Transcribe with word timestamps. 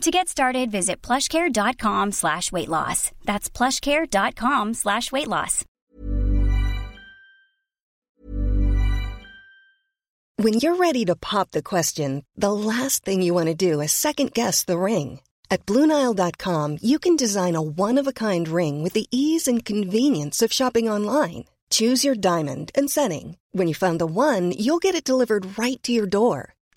To 0.00 0.10
get 0.10 0.28
started, 0.28 0.70
visit 0.70 1.02
plushcare.com 1.02 2.12
slash 2.12 2.50
weight 2.50 2.70
loss. 2.70 3.10
That's 3.26 3.50
plushcare.com 3.50 4.72
slash 4.72 5.12
weight 5.12 5.28
loss. 5.28 5.64
When 10.36 10.54
you're 10.54 10.76
ready 10.76 11.04
to 11.04 11.16
pop 11.16 11.50
the 11.50 11.62
question, 11.62 12.24
the 12.34 12.50
last 12.50 13.04
thing 13.04 13.20
you 13.20 13.34
want 13.34 13.48
to 13.48 13.54
do 13.54 13.82
is 13.82 13.92
second 13.92 14.32
guess 14.32 14.64
the 14.64 14.78
ring. 14.78 15.20
At 15.50 15.66
Bluenile.com, 15.66 16.78
you 16.80 16.98
can 16.98 17.16
design 17.16 17.54
a 17.54 17.60
one-of-a-kind 17.60 18.48
ring 18.48 18.82
with 18.82 18.94
the 18.94 19.06
ease 19.10 19.46
and 19.46 19.62
convenience 19.62 20.40
of 20.40 20.50
shopping 20.50 20.88
online. 20.88 21.44
Choose 21.68 22.04
your 22.04 22.14
diamond 22.14 22.72
and 22.74 22.90
setting. 22.90 23.36
When 23.52 23.68
you 23.68 23.74
find 23.74 24.00
the 24.00 24.06
one, 24.06 24.52
you'll 24.52 24.78
get 24.78 24.94
it 24.94 25.04
delivered 25.04 25.58
right 25.58 25.82
to 25.82 25.92
your 25.92 26.06
door. 26.06 26.54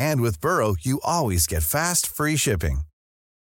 And 0.00 0.22
with 0.22 0.40
Burrow, 0.40 0.76
you 0.80 0.98
always 1.04 1.46
get 1.46 1.62
fast, 1.62 2.06
free 2.06 2.36
shipping. 2.36 2.80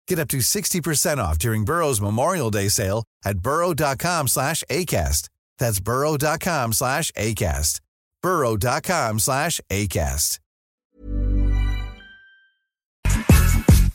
Get 0.08 0.18
up 0.18 0.28
to 0.28 0.38
60% 0.38 1.18
off 1.18 1.38
during 1.38 1.66
Burrow's 1.66 2.00
Memorial 2.00 2.50
Day 2.50 2.68
sale 2.68 3.04
at 3.26 3.40
burrow.com 3.40 4.28
slash 4.28 4.64
ACAST. 4.70 5.28
That's 5.58 5.80
burrow.com 5.80 6.72
slash 6.72 7.12
ACAST. 7.12 7.80
burrow.com 8.22 9.18
slash 9.18 9.60
ACAST. 9.70 10.38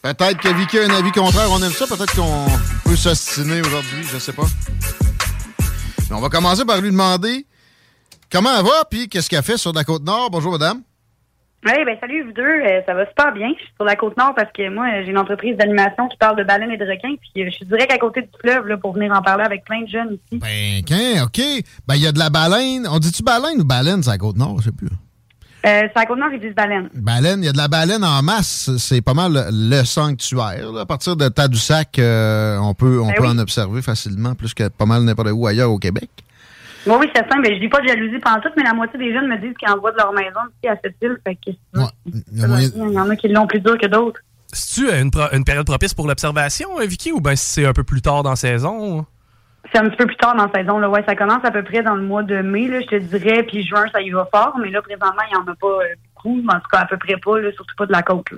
Peut-être 0.01 0.39
que 0.39 0.53
Vicky 0.53 0.79
a 0.79 0.85
un 0.85 0.89
avis 0.89 1.11
contraire. 1.11 1.51
On 1.51 1.61
aime 1.61 1.71
ça. 1.71 1.85
Peut-être 1.85 2.15
qu'on 2.15 2.47
peut 2.83 2.95
s'ostiner 2.95 3.61
aujourd'hui. 3.61 4.03
Je 4.03 4.17
sais 4.17 4.33
pas. 4.33 4.47
Mais 6.09 6.15
on 6.15 6.21
va 6.21 6.29
commencer 6.29 6.65
par 6.65 6.81
lui 6.81 6.89
demander 6.89 7.45
comment 8.31 8.57
elle 8.57 8.65
va, 8.65 8.85
puis 8.89 9.07
qu'est-ce 9.09 9.29
qu'elle 9.29 9.43
fait 9.43 9.57
sur 9.57 9.73
la 9.73 9.83
Côte-Nord. 9.83 10.31
Bonjour, 10.31 10.53
madame. 10.53 10.81
Oui, 11.63 11.73
ben 11.85 11.95
salut 12.01 12.23
vous 12.23 12.31
deux, 12.33 12.41
Euh, 12.43 12.81
ça 12.87 12.93
va 12.95 13.05
super 13.07 13.31
bien. 13.33 13.49
Je 13.55 13.63
suis 13.63 13.73
sur 13.75 13.85
la 13.85 13.95
côte 13.95 14.17
nord 14.17 14.33
parce 14.35 14.51
que 14.51 14.67
moi, 14.69 14.87
j'ai 15.03 15.11
une 15.11 15.17
entreprise 15.19 15.55
d'animation 15.57 16.07
qui 16.07 16.17
parle 16.17 16.35
de 16.37 16.43
baleines 16.43 16.71
et 16.71 16.77
de 16.77 16.85
requins, 16.85 17.15
puis 17.21 17.43
euh, 17.43 17.49
je 17.51 17.55
suis 17.55 17.65
direct 17.65 17.91
à 17.91 17.97
côté 17.99 18.21
du 18.21 18.29
fleuve 18.41 18.65
là, 18.67 18.77
pour 18.77 18.93
venir 18.93 19.11
en 19.11 19.21
parler 19.21 19.43
avec 19.43 19.63
plein 19.63 19.83
de 19.83 19.87
jeunes 19.87 20.13
ici. 20.31 20.39
Ben, 20.41 20.83
qu'un, 20.83 21.23
OK. 21.23 21.39
Ben, 21.87 21.95
il 21.95 22.01
y 22.01 22.07
a 22.07 22.11
de 22.11 22.17
la 22.19 22.29
baleine. 22.31 22.87
On 22.89 22.97
dit-tu 22.97 23.21
baleine 23.23 23.61
ou 23.61 23.63
baleine, 23.63 24.01
c'est 24.01 24.09
la 24.09 24.17
Côte-Nord? 24.17 24.57
Je 24.59 24.65
sais 24.65 24.71
plus. 24.71 24.87
Euh, 24.87 25.81
c'est 25.83 25.91
à 25.95 25.99
la 25.99 26.05
côte 26.07 26.17
nord, 26.17 26.29
ils 26.33 26.39
disent 26.39 26.55
baleine. 26.55 26.89
Baleine, 26.95 27.43
il 27.43 27.45
y 27.45 27.49
a 27.49 27.51
de 27.51 27.57
la 27.57 27.67
baleine 27.67 28.03
en 28.03 28.23
masse. 28.23 28.71
C'est 28.79 29.01
pas 29.01 29.13
mal 29.13 29.31
le, 29.31 29.41
le 29.51 29.83
sanctuaire. 29.85 30.71
là. 30.71 30.81
À 30.81 30.85
partir 30.87 31.15
de 31.15 31.27
Tadoussac, 31.27 31.99
euh, 31.99 32.57
on 32.57 32.73
peut, 32.73 32.99
on 32.99 33.09
Ben 33.09 33.13
peut 33.17 33.23
oui. 33.25 33.29
en 33.29 33.37
observer 33.37 33.83
facilement, 33.83 34.33
plus 34.33 34.55
que 34.55 34.67
pas 34.69 34.87
mal 34.87 35.03
n'importe 35.03 35.29
où 35.31 35.45
ailleurs 35.45 35.69
au 35.69 35.77
Québec. 35.77 36.09
Oui, 36.87 36.95
oui, 36.99 37.09
c'est 37.13 37.27
simple. 37.29 37.43
Ben, 37.43 37.53
je 37.53 37.59
dis 37.59 37.69
pas 37.69 37.79
de 37.81 37.87
jalousie 37.87 38.19
pendant 38.19 38.39
tout, 38.39 38.49
mais 38.57 38.63
la 38.63 38.73
moitié 38.73 38.97
des 38.97 39.13
jeunes 39.13 39.27
me 39.27 39.37
disent 39.37 39.55
qu'ils 39.57 39.69
envoient 39.69 39.91
de 39.91 39.97
leur 39.97 40.13
maison 40.13 40.39
ici 40.57 40.67
à 40.69 40.75
cette 40.83 40.95
île. 41.01 41.17
Fait 41.23 41.35
que, 41.35 41.51
Il 42.31 42.39
y 42.39 42.43
a 42.43 42.47
moyen- 42.47 42.69
il 42.75 42.93
y 42.93 42.99
en 42.99 43.09
a 43.09 43.15
qui 43.15 43.27
l'ont 43.27 43.47
plus 43.47 43.59
dur 43.59 43.77
que 43.77 43.87
d'autres. 43.87 44.19
C'est-tu 44.53 44.89
une, 44.91 45.11
pro- 45.11 45.31
une 45.31 45.43
période 45.45 45.65
propice 45.65 45.93
pour 45.93 46.07
l'observation, 46.07 46.79
euh, 46.79 46.85
Vicky, 46.85 47.11
ou 47.11 47.21
bien 47.21 47.35
c'est 47.35 47.65
un 47.65 47.73
peu 47.73 47.83
plus 47.83 48.01
tard 48.01 48.23
dans 48.23 48.31
la 48.31 48.35
saison? 48.35 49.05
C'est 49.71 49.79
un 49.79 49.87
petit 49.87 49.95
peu 49.97 50.07
plus 50.07 50.17
tard 50.17 50.35
dans 50.35 50.47
la 50.47 50.51
saison. 50.59 50.79
Là. 50.79 50.89
Ouais, 50.89 51.03
ça 51.07 51.15
commence 51.15 51.45
à 51.45 51.51
peu 51.51 51.63
près 51.63 51.83
dans 51.83 51.95
le 51.95 52.01
mois 52.01 52.23
de 52.23 52.41
mai, 52.41 52.67
là, 52.67 52.81
je 52.81 52.87
te 52.87 52.95
dirais, 52.95 53.43
puis 53.43 53.65
juin, 53.65 53.85
ça 53.93 54.01
y 54.01 54.09
va 54.09 54.27
fort, 54.33 54.57
mais 54.59 54.69
là, 54.71 54.81
présentement, 54.81 55.21
il 55.29 55.37
n'y 55.37 55.41
en 55.41 55.51
a 55.51 55.55
pas 55.55 55.67
euh, 55.67 55.95
beaucoup, 56.15 56.39
en 56.49 56.55
tout 56.59 56.67
cas, 56.71 56.79
à 56.79 56.85
peu 56.85 56.97
près 56.97 57.15
pas, 57.23 57.39
là, 57.39 57.51
surtout 57.53 57.75
pas 57.77 57.85
de 57.85 57.91
la 57.93 58.01
côte. 58.01 58.31
là. 58.31 58.37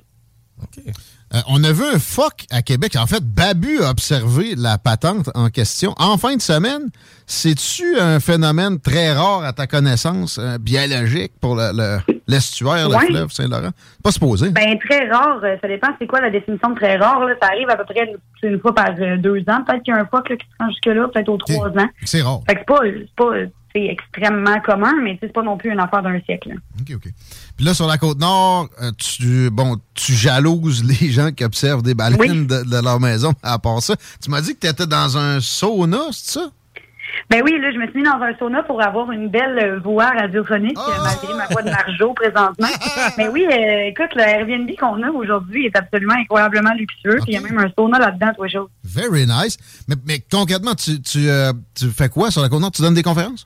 Euh, 1.33 1.39
on 1.47 1.63
a 1.63 1.71
vu 1.71 1.83
un 1.83 1.97
phoque 1.97 2.45
à 2.51 2.61
Québec. 2.61 2.95
En 2.95 3.07
fait, 3.07 3.23
Babu 3.23 3.81
a 3.81 3.89
observé 3.89 4.53
la 4.55 4.77
patente 4.77 5.29
en 5.33 5.49
question 5.49 5.95
en 5.97 6.17
fin 6.17 6.35
de 6.35 6.41
semaine. 6.41 6.89
C'est-tu 7.25 7.97
un 7.99 8.19
phénomène 8.19 8.79
très 8.79 9.13
rare 9.13 9.43
à 9.43 9.51
ta 9.53 9.65
connaissance, 9.65 10.37
euh, 10.39 10.59
biologique 10.59 11.31
pour 11.41 11.55
le- 11.55 11.71
le- 11.73 11.97
l'estuaire, 12.27 12.87
le, 12.87 12.95
Ouais. 12.95 13.05
fleuve 13.07 13.31
Saint-Laurent? 13.31 13.71
Pas 14.03 14.11
supposé. 14.11 14.49
Ben, 14.51 14.77
très 14.77 15.09
rare, 15.09 15.39
euh, 15.43 15.55
ça 15.59 15.67
dépend 15.67 15.87
c'est 15.99 16.05
quoi 16.05 16.21
la 16.21 16.29
définition 16.29 16.69
de 16.69 16.75
très 16.75 16.97
rare. 16.97 17.25
Là. 17.25 17.33
Ça 17.41 17.47
arrive 17.47 17.69
à 17.69 17.77
peu 17.77 17.85
près 17.85 18.05
une, 18.43 18.49
une 18.51 18.59
fois 18.59 18.75
par 18.75 18.93
deux 18.93 19.39
ans. 19.47 19.63
Peut-être 19.65 19.81
qu'il 19.83 19.93
y 19.93 19.97
a 19.97 20.01
un 20.01 20.05
phoque 20.05 20.29
là, 20.29 20.35
qui 20.35 20.45
se 20.45 20.63
rend 20.63 20.69
jusque-là, 20.69 21.07
peut-être 21.11 21.29
aux 21.29 21.37
trois 21.37 21.69
ans. 21.69 21.89
C'est 22.03 22.21
rare. 22.21 22.41
Fait 22.47 22.53
que 22.55 22.59
c'est 22.59 22.65
pas, 22.75 22.79
c'est 22.83 23.15
pas 23.15 23.31
c'est 23.75 23.85
extrêmement 23.85 24.59
commun, 24.61 24.93
mais 25.01 25.17
c'est 25.21 25.31
pas 25.33 25.41
non 25.43 25.57
plus 25.57 25.71
une 25.71 25.79
affaire 25.79 26.01
d'un 26.03 26.19
siècle. 26.21 26.49
là. 26.49 26.55
OK, 26.81 26.95
OK. 26.95 27.11
Puis 27.57 27.65
là, 27.65 27.73
sur 27.73 27.87
la 27.87 27.97
Côte-Nord, 27.97 28.69
euh, 28.81 28.91
tu, 28.97 29.49
bon, 29.51 29.77
tu 29.93 30.13
jalouses 30.13 30.83
les 31.01 31.09
gens 31.11 31.31
qui 31.31 31.43
observent 31.43 31.83
des 31.83 31.93
baleines 31.93 32.19
Oui. 32.19 32.45
de, 32.45 32.63
de 32.63 32.83
leur 32.83 32.99
maison. 32.99 33.33
À 33.43 33.59
part 33.59 33.81
ça, 33.81 33.95
tu 34.23 34.29
m'as 34.29 34.41
dit 34.41 34.53
que 34.55 34.59
tu 34.59 34.67
étais 34.67 34.87
dans 34.87 35.17
un 35.17 35.39
sauna, 35.39 35.99
c'est 36.11 36.39
ça? 36.39 36.49
Ben 37.29 37.41
oui, 37.45 37.51
là, 37.61 37.71
je 37.71 37.77
me 37.77 37.85
suis 37.89 37.97
mis 37.99 38.03
dans 38.03 38.19
un 38.23 38.35
sauna 38.39 38.63
pour 38.63 38.81
avoir 38.81 39.11
une 39.11 39.29
belle 39.29 39.59
euh, 39.59 39.79
voix 39.79 40.09
radiophonique, 40.09 40.75
euh, 40.77 41.03
malgré 41.03 41.33
ma 41.35 41.45
voix 41.45 41.61
de 41.61 41.69
margeau 41.69 42.11
présentement. 42.13 42.67
Mais 43.19 43.27
oui, 43.27 43.45
euh, 43.45 43.87
écoute, 43.89 44.15
le 44.15 44.21
Airbnb 44.21 44.67
qu'on 44.79 45.01
a 45.03 45.11
aujourd'hui 45.11 45.67
est 45.67 45.77
absolument 45.77 46.15
incroyablement 46.15 46.73
luxueux. 46.73 47.17
Puis 47.21 47.25
il 47.27 47.33
y 47.35 47.37
a 47.37 47.41
même 47.41 47.59
un 47.59 47.69
sauna 47.77 47.99
là-dedans, 47.99 48.33
toi, 48.35 48.47
chose. 48.47 48.67
Very 48.83 49.27
nice. 49.27 49.57
Mais, 49.87 49.95
mais 50.07 50.23
concrètement, 50.31 50.73
tu, 50.73 50.99
tu, 51.03 51.29
euh, 51.29 51.53
tu 51.75 51.89
fais 51.91 52.09
quoi 52.09 52.31
sur 52.31 52.41
la 52.41 52.49
Côte-Nord? 52.49 52.71
Tu 52.71 52.81
donnes 52.81 52.95
des 52.95 53.03
conférences? 53.03 53.45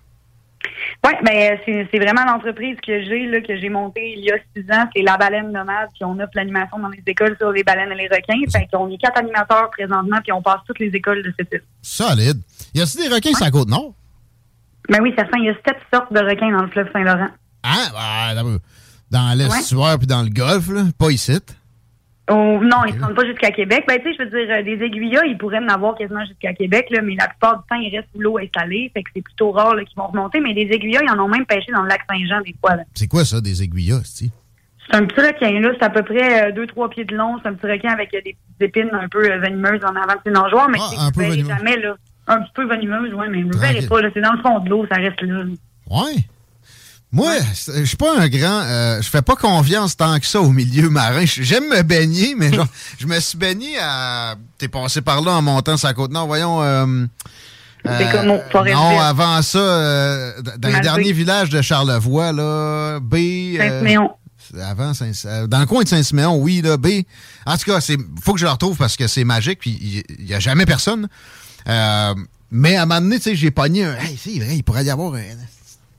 Oui, 1.06 1.14
ben 1.24 1.58
c'est 1.66 2.00
vraiment 2.00 2.26
l'entreprise 2.26 2.78
que 2.86 3.04
j'ai 3.04 3.28
là 3.28 3.42
que 3.42 3.58
j'ai 3.58 3.70
montée 3.70 4.14
il 4.18 4.24
y 4.24 4.32
a 4.32 4.36
six 4.56 4.64
ans, 4.72 4.90
c'est 4.96 5.02
la 5.02 5.18
baleine 5.18 5.52
nomade, 5.52 5.90
puis 5.94 6.04
on 6.04 6.20
offre 6.20 6.32
l'animation 6.36 6.80
dans 6.80 6.90
les 6.90 7.04
écoles 7.06 7.36
sur 7.38 7.52
les 7.52 7.64
baleines 7.64 7.92
et 7.92 7.96
les 7.96 8.08
requins. 8.08 8.40
Fait 8.52 8.68
qu'on 8.72 8.90
est 8.90 8.98
quatre 8.98 9.20
animateurs 9.20 9.70
présentement, 9.72 10.18
puis 10.24 10.32
on 10.32 10.42
passe 10.42 10.60
toutes 10.66 10.80
les 10.80 10.90
écoles 10.90 11.24
de 11.24 11.34
cette 11.38 11.52
île. 11.54 11.64
Solide. 11.82 12.42
Y 12.74 12.82
a-t-il 12.82 13.10
des 13.10 13.16
requins 13.16 13.34
sur 13.34 13.46
la 13.46 13.52
Côte-Nord? 13.52 13.94
Ben 14.90 15.00
oui, 15.02 15.14
certain, 15.18 15.38
il 15.40 15.46
y 15.46 15.50
a 15.50 15.54
sept 15.66 15.78
sortes 15.94 16.14
de 16.14 16.20
requins 16.20 16.52
dans 16.52 16.64
le 16.64 16.70
fleuve 16.70 16.90
Saint-Laurent. 16.94 17.30
Ah, 17.64 18.34
dans 19.12 19.38
l'estuaire 19.38 19.98
puis 19.98 20.08
dans 20.08 20.24
le 20.24 20.30
golfe, 20.30 20.70
là. 20.70 20.84
Pas 20.98 21.12
ici. 21.12 21.38
Oh, 22.30 22.60
non, 22.62 22.84
ils 22.86 22.94
ne 22.94 23.00
se 23.00 23.04
rendent 23.06 23.16
pas 23.16 23.26
jusqu'à 23.26 23.52
Québec. 23.52 23.86
Ben, 23.88 24.00
tu 24.00 24.04
sais, 24.12 24.18
je 24.20 24.24
veux 24.24 24.30
dire, 24.30 24.54
euh, 24.54 24.62
des 24.62 24.84
aiguillas, 24.84 25.24
ils 25.26 25.38
pourraient 25.38 25.60
en 25.60 25.68
avoir 25.70 25.96
quasiment 25.96 26.26
jusqu'à 26.26 26.54
Québec, 26.54 26.88
là, 26.92 27.02
mais 27.02 27.16
la 27.16 27.28
plupart 27.30 27.58
du 27.60 27.64
temps, 27.70 27.76
ils 27.78 27.96
restent 27.96 28.10
sous 28.14 28.20
l'eau 28.20 28.38
installée. 28.38 28.92
Fait 28.94 29.02
que 29.04 29.10
c'est 29.16 29.22
plutôt 29.22 29.52
rare 29.52 29.76
qu'ils 29.78 29.96
vont 29.96 30.08
remonter. 30.08 30.42
Mais 30.42 30.54
des 30.54 30.64
aiguillas, 30.74 31.02
ils 31.04 31.10
en 31.10 31.20
ont 31.24 31.30
même 31.30 31.46
pêché 31.46 31.72
dans 31.72 31.84
le 31.84 31.88
lac 31.88 32.02
Saint-Jean 32.10 32.42
des 32.42 32.54
fois. 32.60 32.76
C'est 32.96 33.08
quoi 33.08 33.24
ça, 33.24 33.40
des 33.40 33.64
aiguillas, 33.64 34.02
c'ti? 34.04 34.30
C'est 34.90 34.98
un 34.98 35.06
petit 35.06 35.20
requin, 35.22 35.60
là. 35.62 35.70
C'est 35.80 35.86
à 35.86 35.90
peu 35.90 36.04
près 36.04 36.52
2-3 36.52 36.90
pieds 36.90 37.06
de 37.06 37.16
long. 37.16 37.38
C'est 37.42 37.50
un 37.50 37.54
petit 37.54 37.72
requin 37.72 37.90
avec 37.92 38.14
euh, 38.14 38.20
des 38.26 38.36
épines 38.66 38.90
un 38.94 39.08
peu 39.08 39.24
euh, 39.30 39.38
venimeuses 39.40 39.84
en 39.86 39.96
avant 39.96 40.14
de 40.16 40.20
ses 40.26 40.32
nageoires. 40.32 40.70
Mais 40.70 40.80
Ah, 40.98 41.10
tu 41.14 41.20
venimeux. 41.22 41.48
jamais, 41.48 41.78
là. 41.78 41.96
Un 42.28 42.42
petit 42.42 42.52
peu 42.56 42.66
venimeuse, 42.66 43.14
oui, 43.14 43.26
mais 43.30 43.42
vous 43.44 43.50
ne 43.50 43.58
verrez 43.58 43.88
pas, 43.88 44.02
là. 44.02 44.10
C'est 44.14 44.20
dans 44.22 44.34
le 44.34 44.42
fond 44.42 44.60
de 44.60 44.70
l'eau, 44.70 44.86
ça 44.92 44.96
reste 44.98 45.22
là. 45.22 45.44
Ouais. 45.90 46.16
Moi, 47.18 47.34
je 47.76 47.84
suis 47.84 47.98
pas 47.98 48.18
un 48.20 48.28
grand. 48.30 48.62
euh, 48.64 49.02
je 49.02 49.10
fais 49.10 49.22
pas 49.24 49.36
confiance 49.36 49.98
tant 49.98 50.20
que 50.20 50.26
ça 50.26 50.40
au 50.40 50.52
milieu 50.52 50.90
marin. 50.90 51.26
J'aime 51.26 51.68
me 51.68 51.82
baigner, 51.82 52.36
mais 52.38 52.54
genre, 52.54 52.68
je 53.00 53.08
me 53.08 53.20
suis 53.20 53.38
baigné 53.38 53.78
à. 53.82 54.36
T'es 54.58 54.68
passé 54.68 55.02
par 55.02 55.22
là 55.22 55.32
en 55.34 55.42
montant 55.42 55.78
sa 55.78 55.94
côte 55.94 56.12
nord. 56.12 56.28
Voyons. 56.28 56.62
euh, 56.62 57.06
C'est 57.86 58.12
comme 58.12 58.28
Non, 58.28 58.40
Ville. 58.64 58.74
avant 59.02 59.42
ça, 59.42 59.58
euh, 59.58 60.42
dans 60.58 60.70
les 60.70 60.80
derniers 60.82 61.12
villages 61.12 61.50
de 61.50 61.62
Charlevoix, 61.62 62.32
là, 62.32 63.00
B. 63.00 63.16
euh, 63.16 63.58
Saint-Siméon. 63.58 64.12
avant 64.64 64.94
Saint 64.94 65.12
euh, 65.26 65.48
dans 65.48 65.60
le 65.60 65.66
coin 65.66 65.84
de 65.84 65.88
Saint-Siméon, 65.90 66.36
oui, 66.38 66.62
là, 66.62 66.78
B. 66.78 66.88
En 67.46 67.58
tout 67.58 67.66
cas, 67.72 67.82
c'est 67.82 67.98
faut 68.24 68.34
que 68.34 68.40
je 68.40 68.46
le 68.46 68.52
retrouve 68.52 68.78
parce 68.78 68.96
que 68.96 69.08
c'est 69.08 69.24
magique, 69.24 69.60
puis 69.60 70.04
il 70.20 70.26
n'y 70.26 70.34
a 70.34 70.40
jamais 70.40 70.66
personne. 70.66 71.08
Euh, 71.68 72.14
mais 72.52 72.76
à 72.76 72.84
un 72.84 72.86
moment 72.86 73.02
donné, 73.02 73.18
tu 73.18 73.24
sais, 73.24 73.36
j'ai 73.36 73.52
pogné 73.52 73.86
un. 73.86 73.96
Hey, 73.96 74.20
c'est 74.24 74.38
vrai, 74.40 74.56
il 74.58 74.64
pourrait 74.64 74.86
y 74.86 74.90
avoir 74.90 75.14
un 75.16 75.22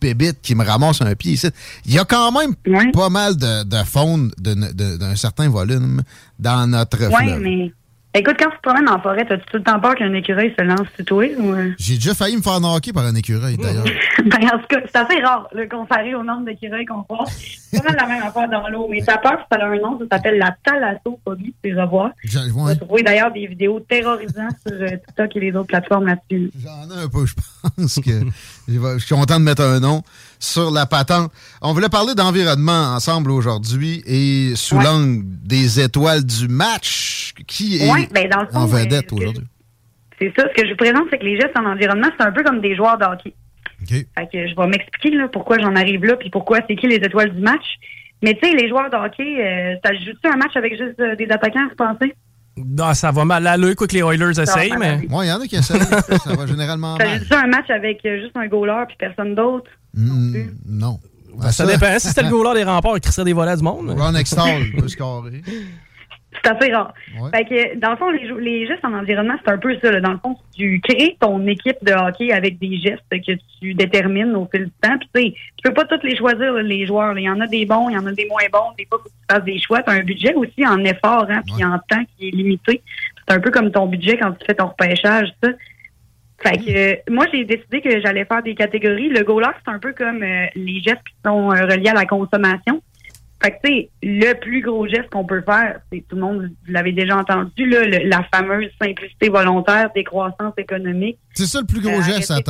bébite 0.01 0.41
qui 0.43 0.55
me 0.55 0.65
ramasse 0.65 1.01
un 1.03 1.15
pied 1.15 1.33
ici. 1.33 1.49
Il 1.85 1.95
y 1.95 1.99
a 1.99 2.05
quand 2.05 2.33
même 2.33 2.55
pas 2.93 3.09
mal 3.09 3.37
de, 3.37 3.65
de 3.65 3.85
faune 3.85 4.31
d'un 4.39 5.17
certain 5.17 5.49
volume 5.49 6.03
dans 6.39 6.67
notre 6.69 6.99
Oui, 7.07 7.25
fleuve. 7.27 7.41
mais 7.41 7.73
écoute, 8.15 8.37
quand 8.39 8.51
tu 8.51 8.57
te 8.57 8.63
promènes 8.63 8.89
en 8.89 9.01
forêt, 9.01 9.27
as-tu 9.31 9.45
tout 9.51 9.57
le 9.59 9.63
temps 9.63 9.79
peur 9.81 9.95
qu'un 9.95 10.13
écureuil 10.15 10.55
se 10.59 10.65
lance 10.65 10.87
sur 10.97 11.05
toi? 11.05 11.25
Ou... 11.39 11.53
euh? 11.53 11.73
J'ai 11.79 11.95
déjà 11.95 12.15
failli 12.15 12.37
me 12.37 12.43
faire 12.43 12.61
knocker 12.61 12.93
par 12.93 13.05
un 13.05 13.15
écureuil, 13.15 13.57
d'ailleurs. 13.63 13.85
ben, 14.25 14.47
en 14.53 14.59
tout 14.59 14.67
cas, 14.69 14.79
c'est 14.87 14.97
assez 14.99 15.21
rare, 15.23 15.49
là, 15.53 15.67
comparé 15.67 16.15
au 16.15 16.23
nombre 16.25 16.45
d'écureuils 16.47 16.85
qu'on 16.87 17.05
voit. 17.09 17.27
C'est 17.29 17.83
pas 17.83 17.91
mal 17.91 17.97
la 18.01 18.07
même 18.07 18.23
affaire 18.23 18.49
dans 18.49 18.69
l'eau. 18.69 18.89
Mais 18.91 19.01
ta 19.03 19.19
peur, 19.19 19.39
ça 19.51 19.59
a 19.59 19.67
un 19.67 19.77
nom, 19.77 19.99
ça 19.99 20.17
s'appelle 20.17 20.39
la 20.39 20.57
thalassophobie, 20.65 21.55
tu 21.63 21.71
peux 21.75 21.81
revoir. 21.81 22.11
J'en 22.25 22.45
Tu 22.45 22.51
vas 22.51 22.63
ouais, 22.63 22.77
trouver 22.77 23.03
d'ailleurs 23.03 23.33
des 23.33 23.47
vidéos 23.47 23.81
terrorisantes 23.81 24.57
sur 24.67 24.77
euh, 24.77 24.89
TikTok 24.89 25.37
et 25.37 25.41
les 25.41 25.51
autres 25.53 25.67
plateformes 25.69 26.07
là-dessus. 26.07 26.51
j'en 26.63 26.97
ai 26.97 27.03
un 27.05 27.09
peu, 27.09 27.27
je 27.27 27.35
pense 27.77 27.95
que 27.97 28.11
je 28.69 28.99
suis 28.99 29.15
content 29.15 29.39
de 29.39 29.45
mettre 29.45 29.63
un 29.63 29.81
nom 29.81 30.03
sur 30.39 30.71
la 30.71 30.87
patente. 30.87 31.31
On 31.63 31.73
voulait 31.73 31.89
parler 31.89 32.15
d'environnement 32.15 32.95
ensemble 32.95 33.31
aujourd'hui 33.31 34.03
et 34.07 34.53
sous 34.57 34.77
Ouais. 34.79 34.85
l'angle 34.85 35.23
des 35.25 35.81
étoiles 35.81 36.25
du 36.25 36.47
match. 36.49 37.28
Qui 37.47 37.79
est 37.83 37.91
Ouais, 37.93 38.09
ben, 38.13 38.29
dans 38.29 38.43
le 38.43 38.49
fond, 38.49 38.59
en 38.59 38.65
euh, 38.75 38.79
vedette 38.79 39.13
aujourd'hui? 39.13 39.45
C'est 40.19 40.33
ça, 40.37 40.47
ce 40.49 40.61
que 40.61 40.67
je 40.67 40.73
vous 40.73 40.77
présente, 40.77 41.05
c'est 41.11 41.19
que 41.19 41.25
les 41.25 41.37
gestes 41.41 41.57
en 41.57 41.65
environnement, 41.65 42.09
c'est 42.19 42.27
un 42.27 42.33
peu 42.33 42.43
comme 42.43 42.61
des 42.61 42.75
joueurs 42.75 42.99
de 42.99 43.05
hockey. 43.05 43.35
OK. 43.83 43.89
Fait 43.91 44.29
que 44.33 44.49
je 44.49 44.57
vais 44.57 44.67
m'expliquer 44.67 45.17
là, 45.17 45.29
pourquoi 45.29 45.59
j'en 45.59 45.77
arrive 45.77 46.05
là, 46.05 46.17
puis 46.17 46.31
pourquoi 46.31 46.59
c'est 46.69 46.75
qui 46.77 46.89
les 46.89 46.97
étoiles 46.97 47.33
du 47.35 47.41
match. 47.41 47.65
Mais 48.23 48.35
tu 48.35 48.49
sais, 48.49 48.55
les 48.55 48.69
joueurs 48.69 48.91
de 48.91 48.97
hockey, 48.97 49.23
euh, 49.23 49.77
ça 49.85 49.93
joue-tu 49.95 50.29
un 50.29 50.37
match 50.37 50.57
avec 50.57 50.73
juste 50.77 50.99
euh, 50.99 51.15
des 51.15 51.29
attaquants, 51.31 51.69
vous 51.69 51.77
pensez? 51.77 52.15
Non, 52.57 52.93
ça 52.95 53.13
va 53.13 53.25
mal 53.25 53.47
aller, 53.47 53.77
quoi 53.77 53.87
que 53.87 53.95
les 53.95 54.01
Oilers 54.03 54.41
essayent, 54.41 54.75
mais. 54.77 54.99
Moi, 55.09 55.27
il 55.27 55.29
y 55.29 55.33
en 55.33 55.41
a 55.41 55.47
qui 55.47 55.55
essayent. 55.55 55.79
ça 56.25 56.35
va 56.35 56.47
généralement 56.47 56.97
Ça 56.97 57.05
mal. 57.05 57.19
joue-tu 57.21 57.35
un 57.35 57.47
match 57.47 57.71
avec 57.71 58.05
euh, 58.05 58.21
juste 58.21 58.37
un 58.37 58.49
goaler 58.49 58.85
puis 58.89 58.97
personne 58.99 59.37
d'autre? 59.37 59.71
Mm, 59.95 60.35
non. 60.67 60.99
Ben, 61.37 61.53
ça 61.53 61.65
dépend. 61.65 61.97
Si 62.01 62.09
c'était 62.09 62.23
le 62.25 62.31
goaler 62.31 62.59
des 62.59 62.65
remparts, 62.65 62.97
il 62.97 63.01
crisserait 63.01 63.25
des 63.25 63.33
volets 63.33 63.57
du 63.57 63.63
monde. 63.63 63.95
Ron 63.97 64.15
Extall 64.17 64.73
peut 64.77 64.89
scorer. 64.89 65.43
C'est 66.33 66.51
assez 66.51 66.73
rare. 66.73 66.93
Ouais. 67.19 67.31
Fait 67.31 67.45
que, 67.45 67.79
dans 67.79 67.91
le 67.91 67.97
fond, 67.97 68.11
les, 68.11 68.67
gestes 68.67 68.85
en 68.85 68.93
environnement, 68.93 69.35
c'est 69.45 69.51
un 69.51 69.59
peu 69.59 69.75
ça. 69.81 69.91
là. 69.91 70.01
Dans 70.01 70.13
le 70.13 70.19
fond, 70.19 70.37
tu 70.55 70.81
crées 70.81 71.17
ton 71.21 71.47
équipe 71.47 71.83
de 71.83 71.93
hockey 71.93 72.33
avec 72.33 72.59
des 72.59 72.77
gestes 72.79 73.03
que 73.11 73.33
tu 73.61 73.73
détermines 73.75 74.35
au 74.37 74.47
fil 74.53 74.67
du 74.67 74.71
temps. 74.83 74.97
Puis, 74.99 75.09
tu 75.15 75.23
sais, 75.23 75.35
tu 75.57 75.63
peux 75.65 75.73
pas 75.75 75.87
tous 75.87 76.05
les 76.07 76.17
choisir, 76.17 76.53
là, 76.53 76.63
les 76.63 76.87
joueurs. 76.87 77.19
Il 77.19 77.25
y 77.25 77.31
en 77.31 77.41
a 77.41 77.47
des 77.47 77.65
bons, 77.65 77.89
il 77.89 77.95
y 77.95 77.99
en 77.99 78.07
a 78.07 78.13
des 78.13 78.27
moins 78.27 78.43
bons. 78.53 78.73
Des 78.77 78.87
fois, 78.87 78.99
faut 78.99 79.09
que 79.09 79.09
tu 79.09 79.35
fasses 79.35 79.45
des 79.45 79.59
choix. 79.59 79.83
Tu 79.83 79.91
as 79.91 79.95
un 79.95 80.03
budget 80.03 80.35
aussi 80.35 80.67
en 80.67 80.85
effort, 80.85 81.27
hein, 81.31 81.41
puis 81.47 81.55
Ouais. 81.57 81.65
en 81.65 81.79
temps 81.89 82.05
qui 82.17 82.29
est 82.29 82.31
limité. 82.33 82.83
C'est 83.27 83.35
un 83.35 83.41
peu 83.41 83.51
comme 83.51 83.71
ton 83.71 83.87
budget 83.87 84.19
quand 84.19 84.33
tu 84.33 84.45
fais 84.47 84.55
ton 84.55 84.67
repêchage, 84.69 85.29
ça. 85.43 85.51
Fait 86.41 86.57
que, 86.57 86.71
euh, 86.71 86.95
moi, 87.11 87.27
j'ai 87.33 87.45
décidé 87.45 87.81
que 87.81 88.01
j'allais 88.01 88.25
faire 88.25 88.43
des 88.45 88.55
catégories. 88.55 89.09
Le 89.09 89.25
goaler, 89.25 89.49
c'est 89.65 89.73
un 89.73 89.81
peu 89.81 89.93
comme 89.93 90.23
euh, 90.23 90.47
les 90.55 90.81
gestes 90.81 91.03
qui 91.05 91.15
sont 91.25 91.51
euh, 91.51 91.67
reliés 91.67 91.89
à 91.89 91.95
la 91.95 92.05
consommation. 92.07 92.81
Fait 93.43 93.53
que, 93.53 93.57
tu 93.65 93.73
sais, 93.73 93.91
le 94.03 94.33
plus 94.35 94.63
gros 94.63 94.87
geste 94.89 95.11
qu'on 95.11 95.25
peut 95.25 95.43
faire, 95.43 95.79
c'est 95.93 96.05
tout 96.09 96.17
le 96.17 96.23
monde, 96.23 96.43
vous 96.67 96.73
l'avez 96.73 96.91
déjà 96.93 97.17
entendu, 97.19 97.67
là, 97.69 97.85
le- 97.85 98.09
la 98.09 98.25
fameuse 98.35 98.69
simplicité 98.83 99.29
volontaire, 99.29 99.91
décroissance 99.95 100.55
économique. 100.57 101.19
C'est 101.35 101.47
ça 101.47 101.61
le 101.61 101.67
plus 101.67 101.81
gros 101.81 102.01
Euh, 102.01 102.03
geste, 102.03 102.31
à, 102.33 102.41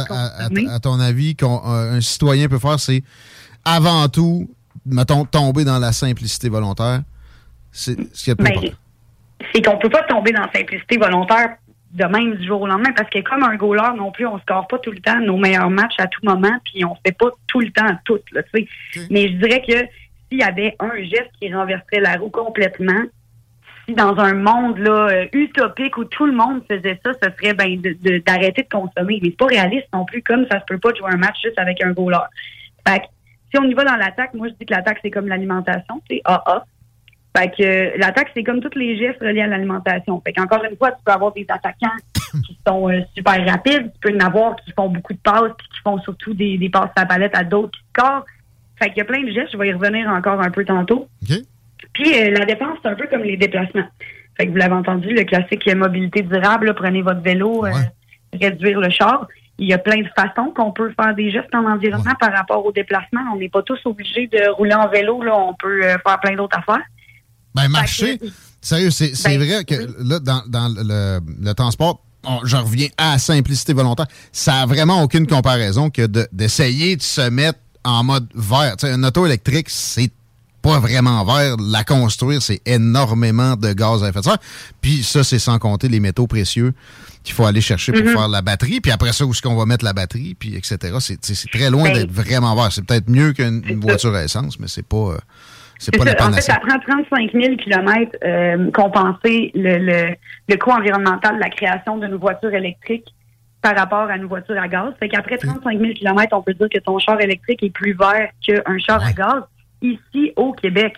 de 0.49 0.79
ton 0.81 0.99
avis, 0.99 1.37
qu'un 1.37 2.01
citoyen 2.01 2.49
peut 2.49 2.59
faire, 2.59 2.81
c'est 2.81 3.03
avant 3.67 4.09
tout, 4.09 4.49
mettons, 4.87 5.25
tomber 5.27 5.65
dans 5.65 5.79
la 5.79 5.93
simplicité 5.93 6.49
volontaire. 6.49 7.01
C'est 7.71 7.97
ce 8.15 8.25
qui 8.25 8.31
est 8.31 8.39
le 8.41 8.45
plus 8.45 8.55
Ben, 8.61 8.71
c'est 9.55 9.63
qu'on 9.63 9.77
peut 9.79 9.91
pas 9.91 10.03
tomber 10.05 10.33
dans 10.33 10.43
la 10.43 10.53
simplicité 10.53 10.97
volontaire 10.97 11.57
de 11.93 12.05
même 12.05 12.35
du 12.37 12.47
jour 12.47 12.61
au 12.63 12.67
lendemain 12.67 12.93
parce 12.97 13.09
que 13.09 13.19
comme 13.21 13.43
un 13.43 13.57
goaler 13.57 13.97
non 13.97 14.11
plus, 14.11 14.27
on 14.27 14.39
score 14.41 14.67
pas 14.69 14.79
tout 14.79 14.91
le 14.91 14.99
temps 15.01 15.19
nos 15.21 15.37
meilleurs 15.39 15.71
matchs 15.71 15.95
à 15.99 16.07
tout 16.07 16.21
moment 16.23 16.53
puis 16.65 16.85
on 16.85 16.95
fait 17.05 17.13
pas 17.17 17.29
tout 17.47 17.61
le 17.61 17.71
temps 17.71 17.87
tout, 18.05 18.19
là, 18.33 18.43
tu 18.43 18.51
sais. 18.63 18.69
Ok. 18.97 19.07
Mais 19.11 19.29
je 19.29 19.35
dirais 19.37 19.63
que 19.67 19.73
s'il 20.29 20.41
y 20.41 20.43
avait 20.43 20.77
un 20.79 20.97
geste 21.03 21.31
qui 21.41 21.53
renverserait 21.53 22.01
la 22.01 22.15
roue 22.17 22.31
complètement, 22.31 23.03
si 23.87 23.95
dans 23.95 24.17
un 24.19 24.35
monde 24.35 24.79
là 24.79 25.09
euh, 25.11 25.27
utopique 25.33 25.97
où 25.97 26.05
tout 26.05 26.27
le 26.27 26.33
monde 26.33 26.63
faisait 26.71 27.01
ça, 27.05 27.13
ce 27.23 27.31
serait 27.31 27.55
ben 27.55 27.81
de- 27.81 27.97
de- 28.01 28.19
d'arrêter 28.19 28.63
de, 28.63 28.69
consommer. 28.69 29.19
Mais 29.23 29.31
c'est 29.31 29.37
pas 29.37 29.47
réaliste 29.47 29.89
non 29.95 30.05
plus, 30.05 30.23
comme 30.23 30.47
ça 30.51 30.61
se 30.61 30.65
peut 30.67 30.79
pas 30.79 30.93
de 30.93 30.97
jouer 30.99 31.11
un 31.13 31.17
match 31.17 31.37
juste 31.43 31.59
avec 31.59 31.83
un 31.83 31.93
goaler. 31.93 32.19
Fait 32.87 33.01
que, 33.01 33.05
si 33.51 33.59
on 33.61 33.65
y 33.65 33.75
va 33.75 33.85
dans 33.85 33.97
l'attaque, 33.97 34.35
moi 34.35 34.49
je 34.49 34.55
dis 34.55 34.67
que 34.67 34.75
l'attaque 34.75 34.99
c'est 35.03 35.11
comme 35.11 35.29
l'alimentation, 35.29 36.03
c'est 36.09 36.21
AA. 36.25 36.65
Fait 37.37 37.51
que 37.51 37.63
euh, 37.63 37.91
l'attaque, 37.99 38.31
c'est 38.35 38.43
comme 38.43 38.61
tous 38.61 38.77
les 38.79 38.99
gestes 38.99 39.21
reliés 39.21 39.43
à 39.43 39.47
l'alimentation. 39.47 40.21
Fait 40.25 40.33
qu'encore 40.33 40.65
une 40.65 40.77
fois, 40.77 40.91
tu 40.93 40.99
peux 41.05 41.13
avoir 41.13 41.33
des 41.33 41.47
attaquants 41.49 41.97
qui 42.47 42.59
sont 42.67 42.91
euh, 42.91 43.01
super 43.15 43.47
rapides, 43.47 43.93
tu 43.93 44.01
peux 44.01 44.17
en 44.17 44.21
avoir 44.27 44.57
qui 44.57 44.73
font 44.73 44.89
beaucoup 44.89 45.13
de 45.13 45.19
passes 45.19 45.53
puis 45.57 45.69
qui 45.69 45.81
font 45.83 45.99
surtout 46.01 46.35
des, 46.35 46.59
des 46.59 46.69
passes 46.69 46.91
à 46.97 47.01
la 47.03 47.07
palette 47.07 47.37
à 47.37 47.45
d'autres 47.45 47.71
qui 47.79 47.85
scorent. 47.97 48.25
Fait 48.79 48.89
qu'il 48.91 48.99
y 48.99 49.01
a 49.01 49.05
plein 49.05 49.23
de 49.25 49.31
gestes, 49.31 49.51
je 49.53 49.59
vais 49.59 49.69
y 49.69 49.73
revenir 49.73 50.09
encore 50.09 50.41
un 50.41 50.51
peu 50.51 50.65
tantôt. 50.65 51.09
Puis 51.93 52.15
euh, 52.21 52.31
la 52.31 52.45
défense, 52.45 52.79
c'est 52.83 52.89
un 52.89 52.95
peu 52.95 53.07
comme 53.11 53.23
les 53.23 53.37
déplacements. 53.37 53.87
Fait 54.37 54.47
que 54.47 54.51
vous 54.53 54.57
l'avez 54.57 54.75
entendu, 54.75 55.09
le 55.15 55.25
classique 55.25 55.67
euh, 55.69 55.75
mobilité 55.75 56.23
durable, 56.23 56.67
là, 56.67 56.75
prenez 56.75 57.03
votre 57.03 57.21
vélo, 57.23 57.65
euh, 57.67 57.73
réduire 58.33 58.79
le 58.81 58.91
char. 58.91 59.27
Il 59.59 59.67
y 59.67 59.73
a 59.73 59.79
plein 59.79 60.01
de 60.03 60.09
façons 60.17 60.53
qu'on 60.55 60.71
peut 60.71 60.93
faire 61.01 61.15
des 61.17 61.31
gestes 61.33 61.53
en 61.53 61.65
environnement 61.67 62.15
par 62.21 62.33
rapport 62.33 62.65
au 62.65 62.71
déplacement. 62.71 63.23
On 63.35 63.39
n'est 63.39 63.49
pas 63.49 63.63
tous 63.63 63.79
obligés 63.87 64.29
de 64.29 64.49
rouler 64.51 64.75
en 64.75 64.89
vélo, 64.89 65.23
là, 65.25 65.37
on 65.37 65.55
peut 65.55 65.83
euh, 65.85 65.97
faire 66.07 66.21
plein 66.21 66.37
d'autres 66.37 66.57
affaires. 66.57 66.85
Ben, 67.55 67.69
marcher, 67.69 68.19
que- 68.19 68.27
sérieux, 68.61 68.91
c'est 68.91 69.11
Ben, 69.25 69.39
vrai 69.39 69.65
que 69.65 69.75
oui. 69.75 69.95
là, 70.09 70.21
dans, 70.21 70.43
dans 70.47 70.69
le, 70.69 71.19
le 71.45 71.55
transport, 71.55 72.01
on- 72.25 72.45
je 72.45 72.57
reviens 72.57 72.87
à 72.97 73.13
la 73.13 73.19
simplicité 73.19 73.73
volontaire. 73.73 74.07
Ça 74.31 74.61
a 74.63 74.67
vraiment 74.67 75.03
aucune 75.03 75.27
comparaison 75.27 75.91
que 75.91 76.07
de- 76.07 76.29
d'essayer 76.31 76.95
de, 76.95 77.03
se 77.03 77.29
mettre 77.29 77.59
en 77.85 78.05
mode 78.05 78.29
vert. 78.35 78.77
Tu 78.79 78.87
sais, 78.87 78.95
une 78.95 79.05
auto 79.05 79.27
électrique, 79.27 79.69
c'est 79.71 80.11
pas 80.63 80.79
vraiment 80.81 81.25
vert. 81.25 81.57
La 81.61 81.85
construire, 81.85 82.43
c'est 82.43 82.61
énormément 82.67 83.57
de 83.57 83.73
gaz 83.73 84.03
à 84.03 84.09
effet 84.09 84.19
de 84.19 84.25
serre. 84.25 84.39
Puis 84.81 85.03
ça, 85.03 85.25
c'est 85.25 85.39
sans 85.39 85.59
compter 85.59 85.89
les 85.89 86.01
métaux 86.01 86.27
précieux 86.27 86.75
qu'il 87.23 87.35
faut 87.35 87.45
aller 87.45 87.61
chercher 87.61 87.93
pour 87.93 88.11
faire 88.11 88.29
la 88.29 88.43
batterie. 88.43 88.81
Puis 88.81 88.91
après 88.91 89.13
ça, 89.13 89.25
où 89.25 89.31
est-ce 89.31 89.43
qu'on 89.43 89.57
va 89.57 89.67
mettre 89.67 89.85
la 89.85 89.93
batterie, 89.93 90.35
puis 90.39 90.57
etc. 90.57 90.97
C'est 91.01 91.51
très 91.51 91.71
loin 91.71 91.85
Ben, 91.85 91.95
d'être 91.95 92.13
vraiment 92.13 92.55
vert. 92.55 92.73
C'est 92.73 92.85
peut-être 92.85 93.09
mieux 93.09 93.33
qu'une 93.33 93.81
voiture 93.81 94.15
à 94.15 94.25
essence, 94.25 94.59
mais 94.59 94.69
c'est 94.69 94.87
pas, 94.87 94.97
euh, 94.97 95.19
c'est 95.79 95.97
pas 95.97 96.05
la 96.05 96.17
ça. 96.17 96.29
En 96.29 96.33
fait, 96.33 96.41
ça 96.41 96.57
prend 96.57 96.79
35 96.79 97.33
000 97.33 97.57
kilomètres 97.57 98.17
euh, 98.25 98.71
compenser 98.73 99.53
le, 99.55 99.79
le, 99.79 100.15
le 100.49 100.57
coût 100.57 100.71
environnemental 100.71 101.37
de 101.37 101.41
la 101.41 101.51
création 101.51 101.99
d'une 101.99 102.17
voiture 102.17 102.53
électrique 102.53 103.07
par 103.61 103.77
rapport 103.77 104.09
à 104.09 104.17
une 104.17 104.25
voiture 104.25 104.61
à 104.61 104.69
gaz. 104.69 104.95
Fait 105.01 105.09
qu'après 105.09 105.39
35 105.39 105.79
000 105.79 105.93
kilomètres, 105.95 106.37
on 106.37 106.43
peut 106.43 106.55
dire 106.55 106.69
que 106.69 106.79
ton 106.79 106.99
char 106.99 107.21
électrique 107.21 107.63
est 107.63 107.71
plus 107.71 107.93
vert 107.93 108.31
qu'un 108.47 108.79
char 108.79 109.03
à 109.05 109.13
gaz 109.13 109.43
ici 109.83 110.33
au 110.37 110.53
Québec. 110.53 110.97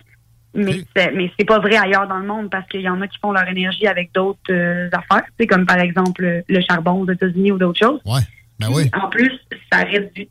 Mais 0.53 0.83
c'est, 0.97 1.13
mais 1.13 1.31
c'est 1.39 1.45
pas 1.45 1.61
vrai 1.61 1.77
ailleurs 1.77 2.09
dans 2.09 2.19
le 2.19 2.27
monde 2.27 2.51
parce 2.51 2.67
qu'il 2.67 2.81
y 2.81 2.89
en 2.89 3.01
a 3.01 3.07
qui 3.07 3.19
font 3.21 3.31
leur 3.31 3.49
énergie 3.49 3.87
avec 3.87 4.13
d'autres 4.13 4.41
euh, 4.51 4.91
affaires, 4.93 5.25
comme 5.49 5.65
par 5.65 5.79
exemple 5.79 6.23
le, 6.23 6.43
le 6.49 6.61
charbon 6.69 7.03
aux 7.03 7.09
États-Unis 7.09 7.53
ou 7.53 7.59
d'autres 7.59 7.79
choses. 7.79 8.01
Ouais. 8.05 8.21
Ben 8.59 8.69
oui. 8.73 8.91
En 9.01 9.09
plus, 9.09 9.33
ça 9.73 9.79
réduit, 9.79 10.29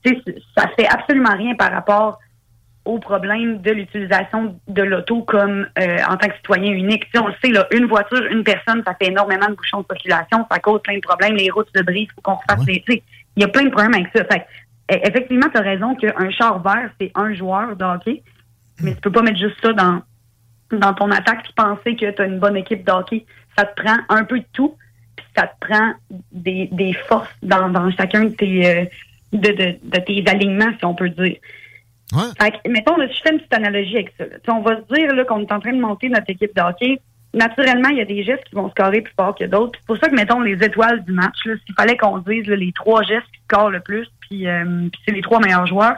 ça 0.56 0.70
fait 0.78 0.88
absolument 0.88 1.36
rien 1.36 1.56
par 1.56 1.72
rapport 1.72 2.20
au 2.86 2.98
problème 2.98 3.62
de 3.62 3.72
l'utilisation 3.72 4.58
de 4.68 4.82
l'auto 4.82 5.22
comme 5.24 5.68
euh, 5.78 5.98
en 6.10 6.18
tant 6.18 6.28
que 6.30 6.36
citoyen 6.38 6.72
unique. 6.72 7.06
Tu 7.06 7.12
sais, 7.12 7.20
on 7.20 7.28
le 7.28 7.34
sait, 7.44 7.52
là, 7.52 7.68
une 7.72 7.86
voiture, 7.86 8.24
une 8.32 8.44
personne, 8.44 8.82
ça 8.86 8.96
fait 8.96 9.10
énormément 9.10 9.48
de 9.48 9.54
bouchons 9.56 9.82
de 9.82 9.86
circulation, 9.92 10.46
ça 10.50 10.60
cause 10.60 10.82
plein 10.82 10.96
de 10.96 11.02
problèmes, 11.02 11.36
les 11.36 11.50
routes 11.52 11.70
se 11.76 11.84
brisent, 11.84 12.08
il 12.10 12.14
faut 12.16 12.22
qu'on 12.22 12.36
refasse 12.36 12.60
Ouais. 12.66 12.74
les. 12.74 12.82
tu 12.82 12.94
sais, 12.94 13.04
Il 13.36 13.42
y 13.42 13.46
a 13.46 13.48
plein 13.50 13.64
de 13.64 13.70
problèmes 13.70 13.94
avec 13.94 14.08
ça. 14.16 14.24
Fait 14.26 14.46
e- 14.92 15.08
effectivement, 15.08 15.48
tu 15.54 15.58
as 15.60 15.62
raison 15.62 15.94
qu'un 15.96 16.30
char 16.32 16.62
vert, 16.64 16.90
c'est 17.00 17.12
un 17.16 17.34
joueur 17.34 17.76
de 17.76 17.84
hockey, 17.84 18.24
mais 18.82 18.96
tu 18.96 19.02
peux 19.02 19.12
pas 19.12 19.22
mettre 19.22 19.38
juste 19.40 19.58
ça 19.62 19.74
dans, 19.74 20.02
dans 20.72 20.94
ton 20.94 21.12
attaque 21.12 21.44
puis 21.44 21.54
penser 21.56 21.96
que 21.96 22.10
tu 22.10 22.22
as 22.22 22.26
une 22.26 22.40
bonne 22.40 22.58
équipe 22.58 22.86
de 22.86 22.92
hockey. 22.92 23.26
Ça 23.58 23.66
te 23.66 23.82
prend 23.82 23.98
un 24.10 24.24
peu 24.24 24.40
de 24.40 24.46
tout, 24.54 24.76
puis 25.16 25.26
ça 25.36 25.48
te 25.48 25.68
prend 25.68 25.94
des, 26.32 26.70
des 26.72 26.94
forces 26.94 27.30
dans, 27.44 27.70
dans 27.70 27.92
chacun 27.92 28.24
de 28.26 28.30
tes, 28.30 28.66
euh, 28.68 28.86
de, 29.34 29.52
de, 29.52 29.76
de 29.84 30.00
tes 30.00 30.24
alignements, 30.28 30.72
si 30.80 30.86
on 30.86 30.96
peut 30.96 31.10
dire. 31.10 31.36
Ouais. 32.14 32.24
Fait 32.42 32.52
que, 32.52 32.70
mettons, 32.70 32.98
là, 32.98 33.08
je 33.08 33.20
fais 33.22 33.32
une 33.32 33.38
petite 33.38 33.54
analogie 33.54 33.96
avec 33.96 34.14
ça. 34.18 34.26
On 34.48 34.62
va 34.62 34.78
se 34.78 34.94
dire 34.94 35.14
là, 35.14 35.24
qu'on 35.26 35.42
est 35.42 35.52
en 35.52 35.60
train 35.60 35.74
de 35.74 35.80
monter 35.80 36.10
notre 36.10 36.30
équipe 36.30 36.56
de 36.56 36.62
hockey. 36.62 37.00
Naturellement, 37.34 37.90
il 37.90 37.98
y 37.98 38.02
a 38.02 38.06
des 38.06 38.24
gestes 38.24 38.44
qui 38.46 38.56
vont 38.56 38.70
scorer 38.72 39.02
plus 39.02 39.14
fort 39.16 39.36
que 39.36 39.44
d'autres. 39.44 39.78
C'est 39.80 39.86
pour 39.86 39.98
ça 39.98 40.10
que, 40.10 40.16
mettons, 40.16 40.42
les 40.42 40.64
étoiles 40.64 41.04
du 41.04 41.12
match, 41.12 41.38
là, 41.46 41.54
s'il 41.64 41.76
fallait 41.76 41.98
qu'on 41.98 42.18
dise 42.18 42.48
là, 42.48 42.56
les 42.56 42.72
trois 42.72 43.04
gestes 43.04 43.28
qui 43.34 43.42
scorent 43.44 43.70
le 43.70 43.82
plus, 43.82 44.08
puis, 44.22 44.48
euh, 44.48 44.88
puis 44.92 45.02
c'est 45.06 45.14
les 45.14 45.22
trois 45.22 45.40
meilleurs 45.40 45.68
joueurs, 45.68 45.98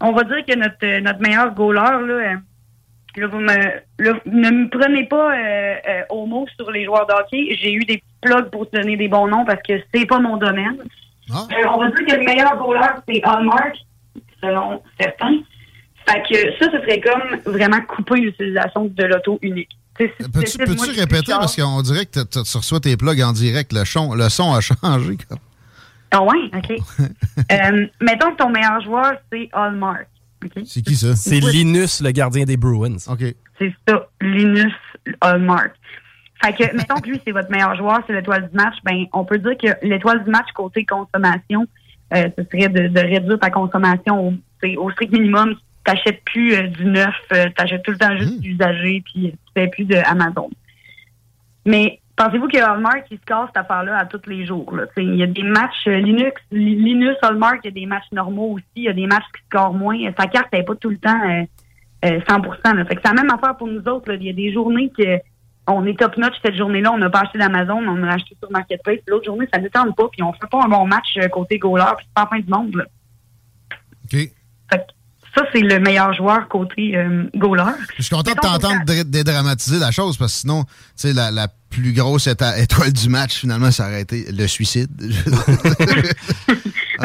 on 0.00 0.12
va 0.12 0.22
dire 0.24 0.44
que 0.46 0.56
notre, 0.56 0.84
euh, 0.84 1.00
notre 1.00 1.20
meilleur 1.20 1.52
goaler, 1.54 1.80
là, 1.80 2.14
euh, 2.14 2.36
là, 3.16 3.26
vous 3.26 3.38
me, 3.38 3.48
là, 3.48 4.20
ne 4.26 4.50
me 4.50 4.68
prenez 4.68 5.04
pas 5.04 5.32
euh, 5.34 5.74
euh, 5.88 6.02
au 6.10 6.26
mot 6.26 6.46
sur 6.56 6.70
les 6.70 6.84
joueurs 6.84 7.06
de 7.06 7.12
hockey. 7.12 7.56
J'ai 7.60 7.72
eu 7.72 7.84
des 7.84 8.02
plugs 8.20 8.50
pour 8.50 8.68
te 8.70 8.76
donner 8.76 8.96
des 8.96 9.08
bons 9.08 9.26
noms 9.26 9.44
parce 9.44 9.62
que 9.62 9.74
c'est 9.92 10.06
pas 10.06 10.18
mon 10.18 10.36
domaine. 10.36 10.78
Ah. 11.32 11.46
Euh, 11.50 11.68
on 11.74 11.78
va 11.78 11.90
dire 11.90 12.06
que 12.06 12.14
le 12.16 12.24
meilleur 12.24 12.56
goaler, 12.56 12.88
c'est 13.08 13.20
Hallmark, 13.24 13.76
selon 14.42 14.82
certains. 14.98 15.38
Fait 16.08 16.22
que 16.28 16.58
ça, 16.58 16.70
ce 16.70 16.80
serait 16.80 17.00
comme 17.00 17.52
vraiment 17.52 17.80
couper 17.82 18.20
l'utilisation 18.20 18.86
de 18.86 19.04
l'auto 19.04 19.38
unique. 19.42 19.70
Peux-tu 19.94 20.98
répéter, 20.98 21.32
parce 21.32 21.56
qu'on 21.56 21.82
dirait 21.82 22.06
que 22.06 22.20
tu 22.24 22.38
reçois 22.38 22.80
tes 22.80 22.96
plugs 22.96 23.20
en 23.22 23.32
direct, 23.32 23.72
le 23.72 23.84
son, 23.84 24.14
le 24.14 24.28
son 24.28 24.52
a 24.54 24.60
changé. 24.60 25.18
Ah 26.10 26.22
ouais, 26.22 26.50
OK. 26.54 26.70
euh, 27.52 27.86
mettons 28.00 28.32
que 28.32 28.36
ton 28.36 28.50
meilleur 28.50 28.80
joueur, 28.82 29.12
c'est 29.30 29.48
Hallmark. 29.52 30.06
C'est 30.64 30.82
qui 30.82 30.96
ça? 30.96 31.14
C'est 31.14 31.40
Linus, 31.40 32.02
le 32.02 32.10
gardien 32.10 32.44
des 32.44 32.56
Bruins. 32.56 32.96
OK. 33.08 33.22
C'est 33.58 33.74
ça, 33.88 34.08
Linus 34.20 34.72
Hallmark. 35.20 35.72
Fait 36.44 36.52
que, 36.52 36.76
mettons 36.76 36.96
que 36.96 37.08
lui, 37.08 37.20
c'est 37.24 37.32
votre 37.32 37.50
meilleur 37.50 37.76
joueur, 37.76 38.00
c'est 38.06 38.12
l'étoile 38.12 38.48
du 38.50 38.56
match, 38.56 38.74
ben, 38.84 39.04
on 39.12 39.24
peut 39.24 39.38
dire 39.38 39.56
que 39.56 39.86
l'étoile 39.86 40.24
du 40.24 40.30
match 40.30 40.48
côté 40.54 40.84
consommation, 40.84 41.66
euh, 42.14 42.28
ce 42.36 42.44
serait 42.44 42.68
de, 42.68 43.00
réduire 43.00 43.38
ta 43.38 43.50
consommation 43.50 44.28
au, 44.28 44.66
au 44.78 44.90
strict 44.90 45.12
minimum. 45.12 45.54
T'achètes 45.84 46.22
plus 46.24 46.54
euh, 46.54 46.68
du 46.68 46.84
neuf, 46.84 47.14
euh, 47.32 47.46
t'achètes 47.56 47.82
tout 47.82 47.90
le 47.90 47.98
temps 47.98 48.16
juste 48.16 48.36
mmh. 48.36 48.40
du 48.40 48.52
usagé, 48.52 49.02
puis 49.04 49.32
tu 49.32 49.52
fais 49.54 49.68
plus 49.68 49.84
de 49.84 49.96
Amazon. 49.96 50.48
Mais 51.66 52.00
pensez-vous 52.16 52.48
que 52.48 52.58
Hallmark, 52.58 53.04
il 53.10 53.18
se 53.18 53.24
casse 53.24 53.48
cette 53.48 53.56
affaire-là 53.56 53.98
à 53.98 54.04
tous 54.04 54.28
les 54.28 54.46
jours? 54.46 54.76
Là? 54.76 54.84
Il 54.96 55.16
y 55.16 55.22
a 55.22 55.26
des 55.26 55.42
matchs 55.42 55.86
Linux, 55.86 56.40
Linux, 56.52 57.18
Hallmark, 57.22 57.60
il 57.64 57.68
y 57.68 57.70
a 57.70 57.80
des 57.80 57.86
matchs 57.86 58.12
normaux 58.12 58.54
aussi, 58.54 58.64
il 58.76 58.84
y 58.84 58.88
a 58.88 58.92
des 58.92 59.06
matchs 59.06 59.24
qui 59.34 59.42
scorent 59.46 59.74
moins. 59.74 59.98
Sa 60.16 60.26
carte 60.26 60.52
n'est 60.52 60.62
pas 60.62 60.76
tout 60.76 60.90
le 60.90 60.98
temps 60.98 61.46
100 62.02 62.08
là. 62.08 62.84
Fait 62.84 62.96
que 62.96 63.00
c'est 63.04 63.14
la 63.14 63.22
même 63.22 63.30
affaire 63.30 63.56
pour 63.56 63.68
nous 63.68 63.86
autres. 63.88 64.12
Il 64.14 64.24
y 64.24 64.30
a 64.30 64.32
des 64.32 64.52
journées 64.52 64.92
que 64.96 65.18
on 65.66 65.84
est 65.86 65.98
top 65.98 66.16
notch 66.16 66.34
cette 66.44 66.56
journée-là, 66.56 66.92
on 66.92 66.98
n'a 66.98 67.10
pas 67.10 67.20
acheté 67.20 67.38
d'Amazon, 67.38 67.86
on 67.86 68.02
a 68.02 68.14
acheté 68.14 68.36
sur 68.38 68.50
Marketplace. 68.50 68.98
L'autre 69.06 69.26
journée, 69.26 69.46
ça 69.52 69.60
ne 69.60 69.68
tente 69.68 69.94
pas, 69.96 70.08
puis 70.10 70.22
on 70.22 70.32
fait 70.32 70.48
pas 70.50 70.64
un 70.64 70.68
bon 70.68 70.86
match 70.86 71.16
euh, 71.18 71.28
côté 71.28 71.58
goaler, 71.58 71.84
puis 71.96 72.06
c'est 72.06 72.14
pas 72.14 72.22
la 72.22 72.28
fin 72.28 72.40
du 72.40 72.50
monde. 72.50 72.74
Là. 72.74 72.84
OK. 74.04 74.30
ça, 75.34 75.42
c'est 75.52 75.60
le 75.60 75.78
meilleur 75.78 76.12
joueur 76.14 76.48
côté 76.48 76.96
euh, 76.96 77.24
goaler. 77.36 77.74
Je 77.96 78.02
suis 78.02 78.14
content 78.14 78.32
de 78.32 78.40
t'entendre 78.40 78.84
dédramatiser 79.04 79.78
la 79.78 79.92
chose, 79.92 80.16
parce 80.16 80.32
que 80.32 80.38
sinon, 80.40 80.64
tu 80.64 80.70
sais, 80.96 81.12
la, 81.12 81.30
la, 81.30 81.46
plus 81.70 81.92
grosse 81.94 82.26
étoile 82.26 82.92
du 82.92 83.08
match, 83.08 83.40
finalement, 83.40 83.70
ça 83.70 83.86
aurait 83.86 84.02
été 84.02 84.30
le 84.30 84.46
suicide. 84.46 84.90
non, 85.00 85.08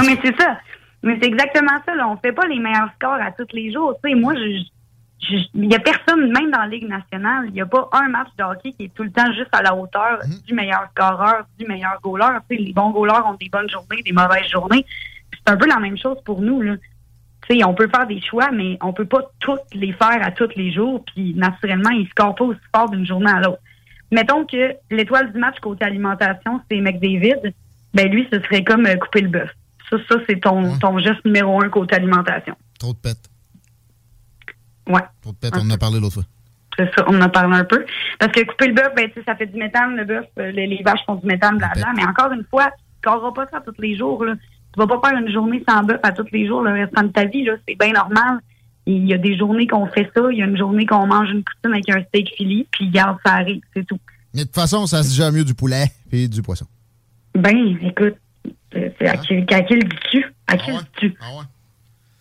mais 0.03 0.19
c'est 0.23 0.35
ça. 0.37 0.57
Mais 1.03 1.17
c'est 1.21 1.27
exactement 1.27 1.77
ça. 1.85 1.95
Là. 1.95 2.09
On 2.09 2.17
fait 2.17 2.33
pas 2.33 2.45
les 2.47 2.59
meilleurs 2.59 2.89
scores 2.95 3.21
à 3.21 3.31
tous 3.31 3.47
les 3.53 3.71
jours. 3.71 3.93
Tu 4.03 4.09
sais, 4.09 4.15
moi, 4.15 4.33
je 4.35 4.63
il 5.29 5.67
n'y 5.67 5.75
a 5.75 5.79
personne, 5.79 6.31
même 6.31 6.51
dans 6.51 6.59
la 6.59 6.67
Ligue 6.67 6.87
nationale, 6.87 7.45
il 7.47 7.53
n'y 7.53 7.61
a 7.61 7.65
pas 7.65 7.89
un 7.91 8.07
match 8.09 8.29
de 8.37 8.43
hockey 8.43 8.73
qui 8.73 8.85
est 8.85 8.93
tout 8.93 9.03
le 9.03 9.11
temps 9.11 9.31
juste 9.33 9.49
à 9.51 9.61
la 9.61 9.75
hauteur 9.75 10.19
mhm. 10.25 10.33
du 10.47 10.53
meilleur 10.53 10.87
scoreur, 10.91 11.45
du 11.57 11.65
meilleur 11.65 11.99
goaler. 12.01 12.37
les 12.49 12.73
bons 12.73 12.91
goalers 12.91 13.25
ont 13.25 13.33
des 13.33 13.49
bonnes 13.49 13.69
journées, 13.69 14.01
des 14.03 14.11
mauvaises 14.11 14.47
journées. 14.49 14.85
C'est 15.33 15.51
un 15.51 15.57
peu 15.57 15.67
la 15.67 15.79
même 15.79 15.97
chose 15.97 16.17
pour 16.23 16.41
nous. 16.41 16.61
Là. 16.61 16.75
on 17.65 17.73
peut 17.73 17.89
faire 17.93 18.07
des 18.07 18.21
choix, 18.21 18.51
mais 18.51 18.77
on 18.81 18.93
peut 18.93 19.05
pas 19.05 19.21
toutes 19.39 19.73
les 19.73 19.93
faire 19.93 20.19
à 20.21 20.31
tous 20.31 20.49
les 20.55 20.71
jours. 20.71 21.03
Puis 21.13 21.33
naturellement, 21.33 21.89
ils 21.89 22.03
ne 22.03 22.09
scorent 22.09 22.35
pas 22.35 22.45
aussi 22.45 22.59
fort 22.73 22.89
d'une 22.89 23.05
journée 23.05 23.31
à 23.31 23.41
l'autre. 23.41 23.61
Mettons 24.11 24.45
que 24.45 24.73
l'étoile 24.89 25.33
du 25.33 25.39
match 25.39 25.59
côté 25.59 25.83
alimentation, 25.83 26.61
c'est 26.69 26.79
McDavid, 26.79 27.53
ben 27.93 28.09
lui, 28.09 28.27
ce 28.31 28.39
serait 28.41 28.63
comme 28.63 28.85
euh, 28.85 28.95
couper 28.95 29.21
le 29.21 29.29
bœuf. 29.29 29.49
Ça, 29.89 29.97
ça 30.07 30.15
c'est 30.29 30.39
ton, 30.39 30.77
ton 30.77 30.99
geste 30.99 31.25
numéro 31.25 31.61
un 31.61 31.69
côté 31.69 31.95
alimentation. 31.95 32.55
Trop 32.79 32.93
de 32.93 32.99
pète. 32.99 33.29
Ouais. 34.87 35.01
on 35.25 35.59
en 35.59 35.69
a 35.69 35.77
parlé 35.77 35.99
l'autre 35.99 36.15
fois. 36.15 36.23
C'est 36.77 36.89
ça, 36.95 37.05
on 37.07 37.17
en 37.17 37.21
a 37.21 37.29
parlé 37.29 37.57
un 37.57 37.65
peu. 37.65 37.85
Parce 38.19 38.31
que 38.31 38.45
couper 38.45 38.67
le 38.67 38.73
bœuf, 38.73 38.93
ben, 38.95 39.09
ça 39.25 39.35
fait 39.35 39.47
du 39.47 39.57
méthane, 39.57 39.95
le 39.95 40.05
bœuf, 40.05 40.25
euh, 40.37 40.51
les, 40.51 40.81
vaches 40.83 41.03
font 41.05 41.15
du 41.15 41.25
méthane, 41.25 41.59
là-dedans. 41.59 41.87
Mais 41.95 42.05
encore 42.05 42.31
une 42.31 42.45
fois, 42.49 42.71
tu 43.01 43.09
ne 43.09 43.31
pas 43.31 43.47
ça 43.51 43.61
tous 43.61 43.81
les 43.81 43.97
jours. 43.97 44.23
Là. 44.23 44.35
Tu 44.35 44.79
vas 44.79 44.87
pas 44.87 45.09
faire 45.09 45.19
une 45.19 45.31
journée 45.31 45.63
sans 45.67 45.83
bœuf 45.83 45.99
à 46.03 46.11
tous 46.11 46.27
les 46.31 46.45
jours 46.45 46.61
le 46.61 46.73
restant 46.73 47.03
de 47.03 47.07
ta 47.07 47.25
vie. 47.25 47.47
C'est 47.67 47.75
bien 47.75 47.93
normal. 47.93 48.39
Il 48.85 49.07
y 49.07 49.13
a 49.13 49.17
des 49.17 49.37
journées 49.37 49.67
qu'on 49.67 49.87
fait 49.87 50.09
ça. 50.15 50.21
Il 50.31 50.37
y 50.37 50.41
a 50.43 50.45
une 50.45 50.57
journée 50.57 50.85
qu'on 50.85 51.07
mange 51.07 51.29
une 51.31 51.43
poutine 51.43 51.73
avec 51.73 51.89
un 51.89 52.03
steak 52.05 52.33
fili, 52.37 52.67
puis 52.71 52.89
garde, 52.89 53.17
ça 53.25 53.33
arrive. 53.33 53.61
C'est 53.73 53.85
tout. 53.85 53.99
Mais 54.33 54.41
de 54.41 54.45
toute 54.45 54.55
façon, 54.55 54.85
ça 54.85 55.03
se 55.03 55.09
dit 55.09 55.35
mieux 55.35 55.43
du 55.43 55.55
poulet 55.55 55.85
et 56.11 56.27
du 56.27 56.41
poisson. 56.41 56.67
Ben, 57.33 57.77
écoute, 57.81 58.15
c'est 58.71 59.07
à, 59.07 59.13
ah. 59.13 59.17
qui, 59.17 59.33
à 59.53 59.61
qui 59.61 59.73
le 59.75 59.83
dis-tu? 59.83 60.25
À 60.47 60.57
qui 60.57 60.71
ah 60.71 60.73
le 60.73 60.79
dis-tu? 60.79 61.17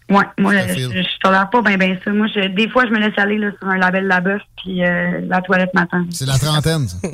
Ouais. 0.08 0.25
Moi, 0.38 0.54
je, 0.68 0.75
je, 0.75 1.18
tolère 1.20 1.50
pas 1.50 1.62
bien 1.62 1.76
ben 1.76 1.98
ça. 2.04 2.12
Moi, 2.12 2.28
je, 2.32 2.46
des 2.48 2.68
fois, 2.68 2.84
je 2.86 2.90
me 2.90 2.98
laisse 2.98 3.18
aller 3.18 3.38
là, 3.38 3.50
sur 3.58 3.68
un 3.68 3.76
label 3.76 4.06
la 4.06 4.20
bœuf 4.20 4.42
puis 4.62 4.84
euh, 4.84 5.20
la 5.26 5.42
toilette 5.42 5.75
matin. 5.75 6.06
C'est 6.10 6.26
la 6.26 6.38
trentaine, 6.38 6.88
ça. 6.88 6.98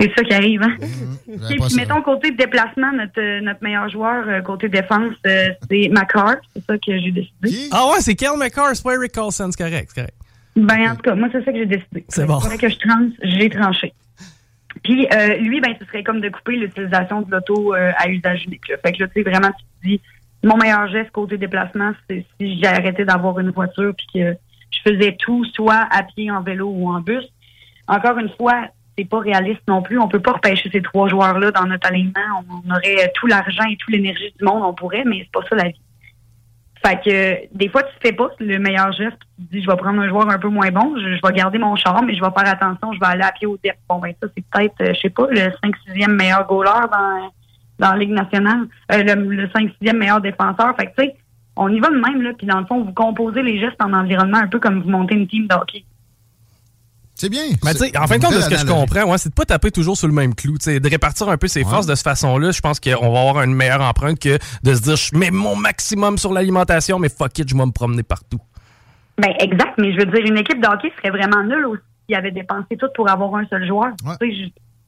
C'est 0.00 0.12
ça 0.16 0.22
qui 0.22 0.32
arrive, 0.32 0.62
hein? 0.62 0.76
Mmh, 1.26 1.76
mettons, 1.76 2.02
côté 2.02 2.30
déplacement, 2.30 2.92
notre, 2.92 3.40
notre 3.40 3.62
meilleur 3.62 3.88
joueur, 3.88 4.28
euh, 4.28 4.40
côté 4.42 4.68
défense, 4.68 5.14
euh, 5.26 5.48
c'est 5.68 5.88
McCarr. 5.88 6.36
C'est 6.54 6.64
ça 6.64 6.78
que 6.78 6.98
j'ai 6.98 7.10
décidé. 7.10 7.68
Ah 7.72 7.86
ouais, 7.88 8.00
c'est 8.00 8.14
Kel 8.14 8.36
McCarr, 8.38 8.70
c'est 8.74 8.82
pas 8.82 8.94
Eric 8.94 9.12
Carlson, 9.12 9.50
c'est 9.50 9.62
correct, 9.62 9.92
correct. 9.94 10.14
Ben, 10.56 10.90
en 10.90 10.94
tout 10.94 11.02
cas, 11.02 11.14
moi, 11.14 11.28
c'est 11.32 11.44
ça 11.44 11.52
que 11.52 11.58
j'ai 11.58 11.66
décidé. 11.66 12.04
C'est 12.08 12.26
bon. 12.26 12.40
C'est 12.40 12.58
que 12.58 12.68
je 12.68 12.78
tranche, 12.78 13.12
j'ai 13.22 13.50
tranché. 13.50 13.92
Puis, 14.84 15.08
lui, 15.40 15.60
ben, 15.60 15.74
ce 15.80 15.84
serait 15.86 16.04
comme 16.04 16.20
de 16.20 16.28
couper 16.28 16.56
l'utilisation 16.56 17.22
de 17.22 17.30
l'auto 17.30 17.72
à 17.72 18.08
usage 18.08 18.44
unique. 18.44 18.62
Fait 18.82 18.92
que 18.92 19.02
là, 19.02 19.08
tu 19.08 19.22
sais, 19.22 19.28
vraiment, 19.28 19.50
tu 19.50 19.64
te 19.64 19.86
dis 19.86 20.00
mon 20.44 20.56
meilleur 20.56 20.86
geste 20.88 21.10
côté 21.10 21.36
déplacement, 21.36 21.92
c'est 22.08 22.24
si 22.38 22.58
j'ai 22.58 22.66
arrêté 22.66 23.04
d'avoir 23.04 23.38
une 23.38 23.50
voiture 23.50 23.92
puis 23.96 24.06
que 24.14 24.36
je 24.70 24.90
faisais 24.90 25.16
tout, 25.18 25.44
soit 25.46 25.86
à 25.90 26.02
pied, 26.02 26.30
en 26.30 26.42
vélo 26.42 26.68
ou 26.68 26.88
en 26.88 27.00
bus. 27.00 27.24
Encore 27.88 28.18
une 28.18 28.30
fois, 28.30 28.68
c'est 28.96 29.08
pas 29.08 29.20
réaliste 29.20 29.62
non 29.66 29.82
plus. 29.82 29.98
On 29.98 30.08
peut 30.08 30.20
pas 30.20 30.32
repêcher 30.32 30.70
ces 30.70 30.82
trois 30.82 31.08
joueurs-là 31.08 31.50
dans 31.50 31.64
notre 31.64 31.88
alignement. 31.88 32.44
On 32.48 32.70
aurait 32.70 33.10
tout 33.14 33.26
l'argent 33.26 33.64
et 33.70 33.76
toute 33.76 33.90
l'énergie 33.90 34.32
du 34.38 34.44
monde, 34.44 34.62
on 34.62 34.74
pourrait, 34.74 35.04
mais 35.04 35.20
c'est 35.20 35.32
pas 35.32 35.46
ça 35.48 35.56
la 35.56 35.68
vie. 35.68 35.80
Fait 36.84 37.00
que 37.00 37.56
des 37.56 37.68
fois, 37.68 37.82
tu 37.82 37.92
fais 38.00 38.12
pas 38.12 38.28
le 38.38 38.58
meilleur 38.58 38.92
geste. 38.92 39.16
Tu 39.36 39.46
te 39.46 39.52
dis, 39.52 39.62
je 39.62 39.70
vais 39.70 39.76
prendre 39.76 40.00
un 40.00 40.08
joueur 40.08 40.28
un 40.28 40.38
peu 40.38 40.48
moins 40.48 40.70
bon, 40.70 40.94
je, 40.96 41.26
vais 41.26 41.34
garder 41.34 41.58
mon 41.58 41.74
charme, 41.74 42.06
mais 42.06 42.14
je 42.14 42.20
vais 42.20 42.30
faire 42.30 42.52
attention, 42.52 42.92
je 42.92 43.00
vais 43.00 43.06
aller 43.06 43.24
à 43.24 43.32
pied 43.32 43.46
au 43.46 43.58
depth. 43.62 43.78
Bon, 43.88 43.98
ben 43.98 44.12
ça, 44.22 44.28
c'est 44.36 44.44
peut-être, 44.48 44.80
euh, 44.82 44.94
je 44.94 45.00
sais 45.00 45.10
pas, 45.10 45.26
le 45.28 45.40
5-6e 45.40 46.12
meilleur 46.12 46.46
goaler 46.46 46.86
dans 46.92 47.30
dans 47.78 47.90
la 47.90 47.96
Ligue 47.96 48.10
nationale, 48.10 48.66
euh, 48.92 49.02
le, 49.02 49.46
5-6e 49.48 49.96
meilleur 49.96 50.20
défenseur. 50.20 50.74
Fait 50.76 50.86
que, 50.86 51.02
tu 51.02 51.08
sais, 51.08 51.16
on 51.56 51.68
y 51.68 51.80
va 51.80 51.88
de 51.88 51.96
même, 51.96 52.22
là, 52.22 52.30
puis 52.36 52.46
dans 52.46 52.60
le 52.60 52.66
fond, 52.66 52.82
vous 52.84 52.92
composez 52.92 53.42
les 53.42 53.58
gestes 53.58 53.80
en 53.80 53.92
environnement 53.92 54.38
un 54.38 54.46
peu 54.46 54.60
comme 54.60 54.82
vous 54.82 54.90
montez 54.90 55.14
une 55.14 55.26
team 55.26 55.46
d'hockey. 55.46 55.84
C'est 57.18 57.28
bien. 57.28 57.42
Mais 57.64 57.72
tu 57.72 57.78
sais, 57.78 57.98
en 57.98 58.06
fin 58.06 58.18
de 58.18 58.24
compte, 58.24 58.34
de 58.34 58.40
ce 58.40 58.48
que 58.48 58.56
je 58.56 58.64
comprends, 58.64 59.10
ouais, 59.10 59.18
c'est 59.18 59.30
de 59.30 59.34
pas 59.34 59.44
taper 59.44 59.72
toujours 59.72 59.96
sur 59.96 60.06
le 60.06 60.14
même 60.14 60.36
clou. 60.36 60.54
sais, 60.60 60.78
de 60.78 60.88
répartir 60.88 61.28
un 61.28 61.36
peu 61.36 61.48
ses 61.48 61.64
forces 61.64 61.86
de 61.86 61.96
cette 61.96 62.04
façon-là, 62.04 62.52
je 62.52 62.60
pense 62.60 62.78
qu'on 62.78 63.12
va 63.12 63.20
avoir 63.20 63.42
une 63.42 63.54
meilleure 63.54 63.82
empreinte 63.82 64.20
que 64.20 64.38
de 64.62 64.74
se 64.74 64.82
dire 64.82 64.94
je 64.94 65.16
mets 65.16 65.32
mon 65.32 65.56
maximum 65.56 66.16
sur 66.16 66.32
l'alimentation, 66.32 67.00
mais 67.00 67.08
fuck 67.08 67.36
it, 67.40 67.48
je 67.48 67.56
vais 67.56 67.66
me 67.66 67.72
promener 67.72 68.04
partout. 68.04 68.38
Ben 69.18 69.32
exact, 69.40 69.74
mais 69.78 69.92
je 69.92 69.98
veux 69.98 70.06
dire, 70.06 70.26
une 70.26 70.38
équipe 70.38 70.62
d'hockey 70.62 70.92
serait 70.96 71.10
vraiment 71.10 71.42
nulle 71.42 71.66
aussi 71.66 71.82
s'il 72.06 72.16
avait 72.16 72.30
dépensé 72.30 72.76
tout 72.78 72.86
pour 72.94 73.10
avoir 73.10 73.34
un 73.34 73.46
seul 73.46 73.66
joueur. 73.66 73.88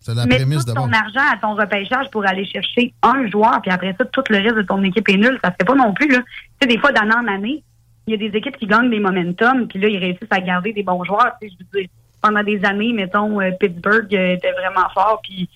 C'est 0.00 0.14
la 0.14 0.26
prémisse 0.26 0.64
tout 0.64 0.72
ton 0.72 0.90
argent 0.90 1.20
à 1.30 1.36
ton 1.36 1.54
repêchage 1.54 2.06
pour 2.10 2.26
aller 2.26 2.46
chercher 2.46 2.94
un 3.02 3.26
joueur, 3.28 3.60
puis 3.60 3.70
après 3.70 3.94
ça, 3.98 4.06
tout 4.06 4.24
le 4.30 4.38
reste 4.38 4.56
de 4.56 4.62
ton 4.62 4.82
équipe 4.82 5.08
est 5.10 5.16
nul. 5.16 5.38
Ça 5.44 5.50
fait 5.50 5.66
pas 5.66 5.74
non 5.74 5.92
plus. 5.92 6.08
Là. 6.08 6.18
Tu 6.18 6.24
sais, 6.62 6.66
des 6.66 6.78
fois, 6.78 6.90
d'année 6.90 7.14
en 7.14 7.26
année, 7.26 7.62
il 8.06 8.12
y 8.12 8.14
a 8.14 8.30
des 8.30 8.36
équipes 8.36 8.56
qui 8.56 8.66
gagnent 8.66 8.90
des 8.90 8.98
momentum, 8.98 9.68
puis 9.68 9.78
là, 9.78 9.88
ils 9.88 9.98
réussissent 9.98 10.28
à 10.30 10.40
garder 10.40 10.72
des 10.72 10.82
bons 10.82 11.04
joueurs. 11.04 11.32
Tu 11.40 11.48
sais, 11.48 11.54
je 11.58 11.64
veux 11.64 11.80
dire, 11.82 11.90
pendant 12.22 12.42
des 12.42 12.64
années, 12.64 12.92
mettons, 12.94 13.40
euh, 13.40 13.50
Pittsburgh 13.52 14.14
euh, 14.14 14.34
était 14.34 14.52
vraiment 14.52 14.88
fort, 14.94 15.20
puis 15.22 15.48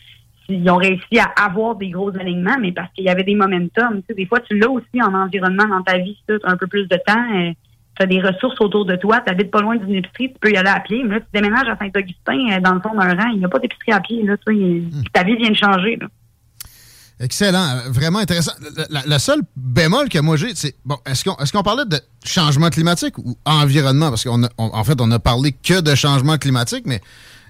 ils 0.48 0.70
ont 0.70 0.76
réussi 0.76 1.18
à 1.18 1.32
avoir 1.42 1.74
des 1.76 1.88
gros 1.88 2.14
alignements, 2.14 2.58
mais 2.60 2.72
parce 2.72 2.92
qu'il 2.92 3.04
y 3.04 3.08
avait 3.08 3.24
des 3.24 3.34
momentum. 3.34 4.00
Tu 4.00 4.04
sais, 4.08 4.14
des 4.14 4.26
fois, 4.26 4.40
tu 4.40 4.58
l'as 4.58 4.68
aussi 4.68 5.02
en 5.02 5.14
environnement 5.14 5.66
dans 5.66 5.82
ta 5.82 5.96
vie, 5.96 6.18
tu 6.28 6.34
as 6.34 6.50
un 6.50 6.56
peu 6.58 6.66
plus 6.66 6.86
de 6.86 6.98
temps. 7.06 7.24
Euh, 7.34 7.52
tu 7.96 8.02
as 8.02 8.06
des 8.06 8.20
ressources 8.20 8.60
autour 8.60 8.84
de 8.84 8.96
toi, 8.96 9.20
tu 9.20 9.30
habites 9.30 9.50
pas 9.50 9.60
loin 9.60 9.76
d'une 9.76 9.94
épicerie, 9.94 10.32
tu 10.32 10.38
peux 10.40 10.52
y 10.52 10.56
aller 10.56 10.68
à 10.68 10.80
pied. 10.80 11.02
Mais 11.04 11.16
là, 11.16 11.20
tu 11.20 11.26
déménages 11.32 11.68
à 11.68 11.76
Saint-Augustin, 11.76 12.56
euh, 12.56 12.60
dans 12.60 12.74
le 12.74 12.80
fond 12.80 12.94
d'un 12.94 13.14
rang, 13.14 13.30
il 13.32 13.38
n'y 13.38 13.44
a 13.44 13.48
pas 13.48 13.58
d'épicerie 13.58 13.92
à 13.92 14.00
pied. 14.00 14.22
Là, 14.22 14.36
tu 14.46 14.52
hmm. 14.54 15.02
Ta 15.12 15.22
vie 15.24 15.36
vient 15.36 15.50
de 15.50 15.56
changer. 15.56 15.98
Excellent, 17.20 17.90
vraiment 17.90 18.18
intéressant. 18.18 18.52
Le, 18.90 19.18
seul 19.18 19.40
bémol 19.56 20.08
que 20.08 20.18
moi 20.18 20.36
j'ai, 20.36 20.54
c'est 20.56 20.74
bon, 20.84 20.96
est-ce 21.06 21.22
qu'on 21.22 21.36
est-ce 21.36 21.52
qu'on 21.52 21.62
parlait 21.62 21.84
de 21.84 22.00
changement 22.24 22.70
climatique 22.70 23.16
ou 23.18 23.36
environnement? 23.44 24.08
Parce 24.08 24.24
qu'en 24.24 24.42
en 24.58 24.84
fait, 24.84 25.00
on 25.00 25.10
a 25.12 25.20
parlé 25.20 25.52
que 25.52 25.80
de 25.80 25.94
changement 25.94 26.38
climatique, 26.38 26.84
mais 26.86 27.00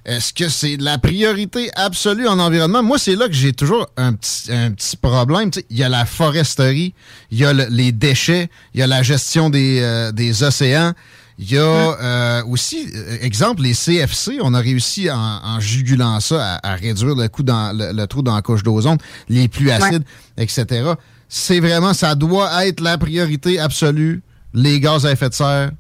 est-ce 0.05 0.35
que 0.35 0.51
c'est 0.51 0.77
la 0.77 0.99
priorité 0.99 1.71
absolue 1.75 2.29
en 2.29 2.39
environnement? 2.39 2.83
Moi, 2.83 2.99
c'est 2.99 3.17
là 3.17 3.27
que 3.27 3.33
j'ai 3.33 3.55
toujours 3.55 3.87
un 3.97 4.13
petit, 4.13 4.53
un 4.53 4.71
petit 4.73 4.99
problème. 4.99 5.51
il 5.71 5.79
y 5.79 5.83
a 5.83 5.89
la 5.89 6.05
foresterie, 6.05 6.95
il 7.31 7.39
y 7.39 7.45
a 7.45 7.53
les 7.53 7.91
déchets, 7.91 8.51
il 8.75 8.81
y 8.81 8.83
a 8.83 8.87
la 8.87 9.03
gestion 9.03 9.49
des, 9.49 9.81
euh, 9.81 10.13
des 10.13 10.43
océans. 10.43 10.93
Il 11.39 11.51
y 11.51 11.59
a 11.59 11.63
euh, 11.63 12.45
aussi, 12.45 12.87
euh, 12.95 13.17
exemple, 13.23 13.63
les 13.63 13.73
CFC, 13.73 14.39
on 14.43 14.53
a 14.53 14.61
réussi 14.61 15.11
en, 15.11 15.59
jugulant 15.59 16.21
ça 16.21 16.61
à, 16.63 16.75
réduire 16.75 17.15
le, 17.17 17.29
coup 17.29 17.43
dans, 17.43 17.73
le, 17.75 18.07
trou 18.07 18.23
dans 18.23 18.35
la 18.35 18.43
couche 18.43 18.63
d'ozone, 18.63 18.99
les 19.29 19.49
pluies 19.49 19.73
acides, 19.73 20.05
etc. 20.37 20.93
C'est 21.29 21.61
vraiment, 21.61 21.95
ça 21.95 22.15
doit 22.15 22.67
être 22.67 22.81
la 22.81 22.99
priorité 22.99 23.59
absolue, 23.59 24.23
les 24.53 24.79
gaz 24.79 25.07
à 25.07 25.13
effet 25.13 25.31
de 25.31 25.35
serre, 25.35 25.71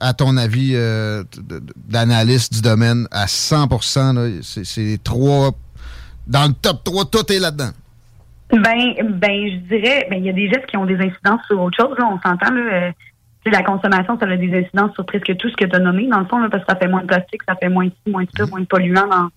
à 0.00 0.14
ton 0.14 0.36
avis, 0.36 0.72
euh, 0.74 1.24
d'analyste 1.76 2.52
du 2.54 2.62
domaine 2.62 3.06
à 3.10 3.26
100% 3.26 4.42
C'est 4.42 5.02
trois. 5.02 5.50
Dans 6.26 6.48
le 6.48 6.54
top 6.54 6.84
3, 6.84 7.04
tout 7.06 7.32
est 7.32 7.38
là-dedans. 7.38 7.70
Ben, 8.50 8.94
ben, 9.04 9.50
je 9.50 9.56
dirais, 9.68 10.06
ben, 10.10 10.16
il 10.16 10.24
y 10.24 10.30
a 10.30 10.32
des 10.32 10.48
gestes 10.48 10.66
qui 10.66 10.76
ont 10.76 10.86
des 10.86 10.96
incidences 10.96 11.40
sur 11.46 11.60
autre 11.60 11.76
chose. 11.76 11.96
Là, 11.98 12.06
on 12.10 12.20
s'entend, 12.20 12.52
là. 12.54 12.60
Euh, 12.60 12.90
la 13.50 13.62
consommation, 13.62 14.18
ça 14.18 14.26
a 14.26 14.36
des 14.36 14.64
incidences 14.64 14.94
sur 14.94 15.04
presque 15.06 15.36
tout 15.36 15.48
ce 15.48 15.56
que 15.56 15.64
tu 15.64 15.76
as 15.76 15.78
nommé, 15.78 16.06
dans 16.06 16.20
le 16.20 16.26
fond, 16.26 16.38
là, 16.38 16.48
parce 16.50 16.64
que 16.64 16.72
ça 16.72 16.78
fait 16.78 16.88
moins 16.88 17.02
de 17.02 17.06
plastique, 17.06 17.42
ça 17.48 17.54
fait 17.56 17.68
moins 17.68 17.86
de 17.86 17.92
moins 18.10 18.24
de 18.24 18.30
ça, 18.36 18.46
moins 18.46 18.60
de 18.60 18.66
polluants, 18.66 19.30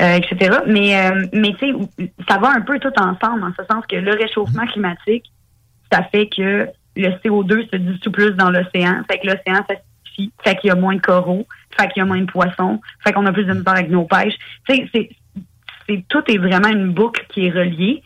euh, 0.00 0.16
etc. 0.16 0.58
Mais, 0.66 0.96
euh, 0.96 1.26
mais 1.32 1.54
tu 1.58 1.72
sais, 1.72 2.08
ça 2.28 2.38
va 2.38 2.50
un 2.50 2.60
peu 2.60 2.78
tout 2.78 2.92
ensemble, 2.98 3.44
en 3.44 3.52
ce 3.58 3.64
sens 3.70 3.84
que 3.86 3.96
le 3.96 4.12
réchauffement 4.12 4.66
climatique, 4.66 5.24
ça 5.92 6.02
fait 6.04 6.28
que 6.28 6.68
le 6.96 7.08
CO2 7.24 7.70
se 7.70 7.76
dissout 7.76 8.10
plus 8.10 8.32
dans 8.32 8.50
l'océan, 8.50 9.02
fait 9.10 9.18
que 9.18 9.26
l'océan 9.26 9.64
s'acidifie, 9.68 10.32
fait 10.42 10.56
qu'il 10.56 10.68
y 10.68 10.70
a 10.70 10.74
moins 10.74 10.96
de 10.96 11.00
coraux, 11.00 11.46
fait 11.78 11.88
qu'il 11.88 12.00
y 12.00 12.02
a 12.02 12.06
moins 12.06 12.20
de 12.20 12.30
poissons, 12.30 12.80
fait 13.04 13.12
qu'on 13.12 13.26
a 13.26 13.32
plus 13.32 13.44
de 13.44 13.52
misère 13.52 13.74
avec 13.74 13.90
nos 13.90 14.04
pêches. 14.04 14.36
Tu 14.68 14.76
sais, 14.76 15.10
c'est, 15.88 16.04
tout 16.08 16.22
est 16.28 16.38
vraiment 16.38 16.68
une 16.68 16.92
boucle 16.92 17.24
qui 17.28 17.46
est 17.46 17.50
reliée. 17.50 18.02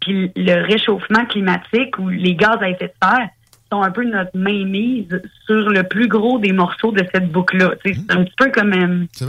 Puis 0.00 0.32
le 0.34 0.66
réchauffement 0.66 1.24
climatique 1.26 1.98
ou 1.98 2.08
les 2.08 2.34
gaz 2.34 2.58
à 2.60 2.68
effet 2.68 2.88
de 2.88 3.08
serre, 3.08 3.28
sont 3.72 3.82
un 3.82 3.90
peu 3.90 4.04
notre 4.04 4.36
mainmise 4.36 5.20
sur 5.46 5.70
le 5.70 5.82
plus 5.84 6.06
gros 6.06 6.38
des 6.38 6.52
morceaux 6.52 6.92
de 6.92 7.04
cette 7.12 7.32
boucle-là. 7.32 7.74
C'est 7.84 7.96
un 8.10 8.24
petit 8.24 8.34
peu 8.36 8.50
comme, 8.50 8.72
euh, 8.72 9.26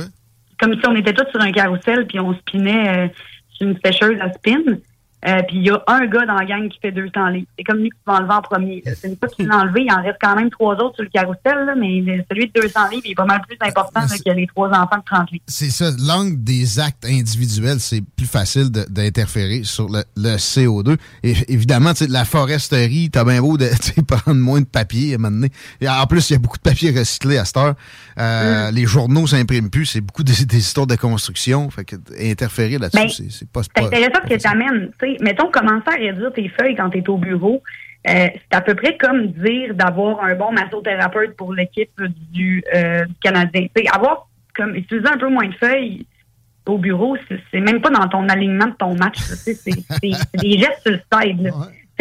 comme 0.60 0.74
si 0.74 0.88
on 0.88 0.96
était 0.96 1.14
tous 1.14 1.30
sur 1.32 1.40
un 1.40 1.52
carrousel 1.52 2.06
puis 2.08 2.20
on 2.20 2.34
spinait 2.34 3.06
euh, 3.06 3.08
sur 3.52 3.68
une 3.68 3.78
sécheuse 3.84 4.20
à 4.20 4.34
spin. 4.34 4.64
Euh, 5.26 5.42
puis 5.48 5.58
il 5.58 5.68
y 5.68 5.70
a 5.70 5.82
un 5.88 6.06
gars 6.08 6.26
dans 6.26 6.36
la 6.36 6.46
gang 6.46 6.68
qui 6.68 6.80
fait 6.80 6.92
200 6.92 7.28
livres. 7.28 7.48
C'est 7.58 7.64
comme 7.64 7.78
lui 7.78 7.90
qui 7.90 7.98
va 8.06 8.16
enlever 8.16 8.34
en 8.34 8.42
premier. 8.42 8.84
C'est 8.86 9.08
une 9.08 9.18
fois 9.18 9.30
qu'il 9.30 9.48
l'a 9.48 9.60
enlevé, 9.60 9.86
il 9.86 9.92
en 9.92 10.02
reste 10.02 10.18
quand 10.22 10.36
même 10.36 10.50
trois 10.50 10.76
autres 10.76 10.96
sur 10.96 11.04
le 11.04 11.10
carrousel, 11.10 11.74
mais 11.78 12.26
celui 12.30 12.48
de 12.48 12.62
200 12.62 12.90
livres 12.92 13.04
il 13.06 13.12
est 13.12 13.16
pas 13.16 13.26
mal 13.26 13.42
plus 13.48 13.58
important 13.62 14.02
que 14.02 14.32
les 14.32 14.48
trois 14.48 14.70
enfants 14.70 14.98
de 14.98 15.04
30 15.06 15.32
livres. 15.32 15.44
C'est 15.48 15.70
ça. 15.70 15.92
L'angle 16.00 16.44
des 16.44 16.80
actes 16.80 17.06
individuels, 17.06 17.80
c'est 17.80 18.02
plus 18.02 18.26
facile 18.26 18.70
d'interférer 18.70 19.64
sur 19.64 19.88
le, 19.90 20.04
CO2. 20.38 20.98
Et 21.24 21.34
évidemment, 21.48 21.92
la 22.10 22.26
foresterie, 22.26 23.10
t'as 23.12 23.24
bien 23.24 23.42
beau 23.42 23.58
de 23.58 23.70
prendre 24.08 24.40
moins 24.40 24.62
de 24.62 24.66
papier 24.66 25.14
à 25.14 25.16
un 25.16 25.18
moment 25.20 25.36
donné. 25.36 25.50
Et 25.80 25.88
en 25.88 26.06
plus, 26.08 26.30
il 26.30 26.34
y 26.34 26.36
a 26.36 26.40
beaucoup 26.40 26.58
de 26.58 26.64
papier 26.64 26.92
recyclé 26.92 27.38
à 27.38 27.46
cette 27.46 27.58
heure. 27.58 27.76
Euh, 28.20 28.72
mm. 28.72 28.76
Les 28.76 28.86
journaux 28.86 29.28
s'impriment 29.28 29.70
plus. 29.70 29.86
C'est 29.86 30.02
beaucoup 30.02 30.24
des, 30.24 30.42
histoires 30.58 30.88
de 30.88 30.96
construction. 30.96 31.70
Fait 31.70 31.86
que 31.86 31.96
interférer 32.20 32.78
là-dessus, 32.78 33.24
ben, 33.24 33.30
c'est 33.30 33.50
pas... 33.50 33.62
C'est 33.64 33.84
intéressant 33.84 34.28
que 34.28 34.36
tu 34.36 34.48
amènes 34.48 34.92
mettons, 35.22 35.50
commencer 35.50 35.88
à 35.88 35.96
réduire 35.96 36.32
tes 36.34 36.50
feuilles 36.50 36.76
quand 36.76 36.90
tu 36.90 37.00
es 37.00 37.10
au 37.10 37.18
bureau, 37.18 37.62
euh, 38.10 38.28
c'est 38.34 38.56
à 38.56 38.62
peu 38.62 38.76
près 38.76 38.98
comme 38.98 39.28
dire 39.28 39.74
d'avoir 39.74 40.24
un 40.24 40.36
bon 40.36 40.52
massothérapeute 40.52 41.36
pour 41.36 41.54
l'équipe 41.54 42.02
du, 42.32 42.64
euh, 42.76 43.06
Canadien. 43.22 43.68
avoir 43.94 44.28
comme 44.56 44.76
utiliser 44.76 45.08
un 45.08 45.18
peu 45.18 45.30
moins 45.30 45.48
de 45.48 45.54
feuilles 45.56 46.06
au 46.66 46.78
bureau, 46.78 47.18
c'est 47.52 47.60
même 47.60 47.82
pas 47.82 47.90
dans 47.90 48.08
ton 48.08 48.28
alignement 48.30 48.68
de 48.68 48.76
ton 48.76 48.96
match. 48.96 49.18
C'est 49.20 49.56
des 50.36 50.58
gestes 50.58 50.82
sur 50.86 50.92
le 50.92 51.02
side. 51.12 51.52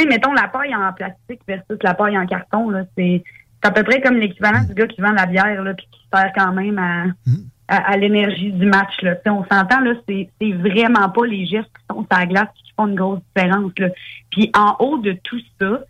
mettons 0.09 0.33
la 0.33 0.49
paille 0.49 0.75
en 0.75 0.93
plastique 0.93 1.41
versus 1.49 1.79
la 1.83 1.95
paille 1.95 2.17
en 2.19 2.27
carton. 2.27 2.73
C'est 2.97 3.23
à 3.63 3.71
peu 3.71 3.83
près 3.83 4.01
comme 4.01 4.19
l'équivalent 4.19 4.63
du 4.65 4.75
gars 4.75 4.87
qui 4.87 5.01
vend 5.01 5.13
la 5.13 5.27
bière 5.27 5.63
puis 5.77 5.87
qui 5.91 6.01
sert 6.13 6.33
quand 6.35 6.53
même 6.53 6.79
à, 6.79 7.07
mm 7.27 7.37
à, 7.73 7.97
l'énergie 7.97 8.53
du 8.53 8.67
match. 8.67 9.01
Là. 9.03 9.15
on 9.27 9.45
s'entend, 9.45 9.81
là, 9.81 9.95
c'est, 10.09 10.29
vraiment 10.53 11.09
pas 11.09 11.27
les 11.27 11.47
gestes 11.47 11.71
qui 11.79 11.85
sont 11.91 12.01
sur 12.01 12.19
la 12.19 12.27
glace 12.27 12.49
qui 12.55 12.72
une 12.87 12.95
grosse 12.95 13.21
différence. 13.35 13.73
Là. 13.79 13.89
Puis 14.31 14.51
en 14.55 14.77
haut 14.79 14.99
de 14.99 15.13
tout 15.25 15.41
ça, 15.61 15.81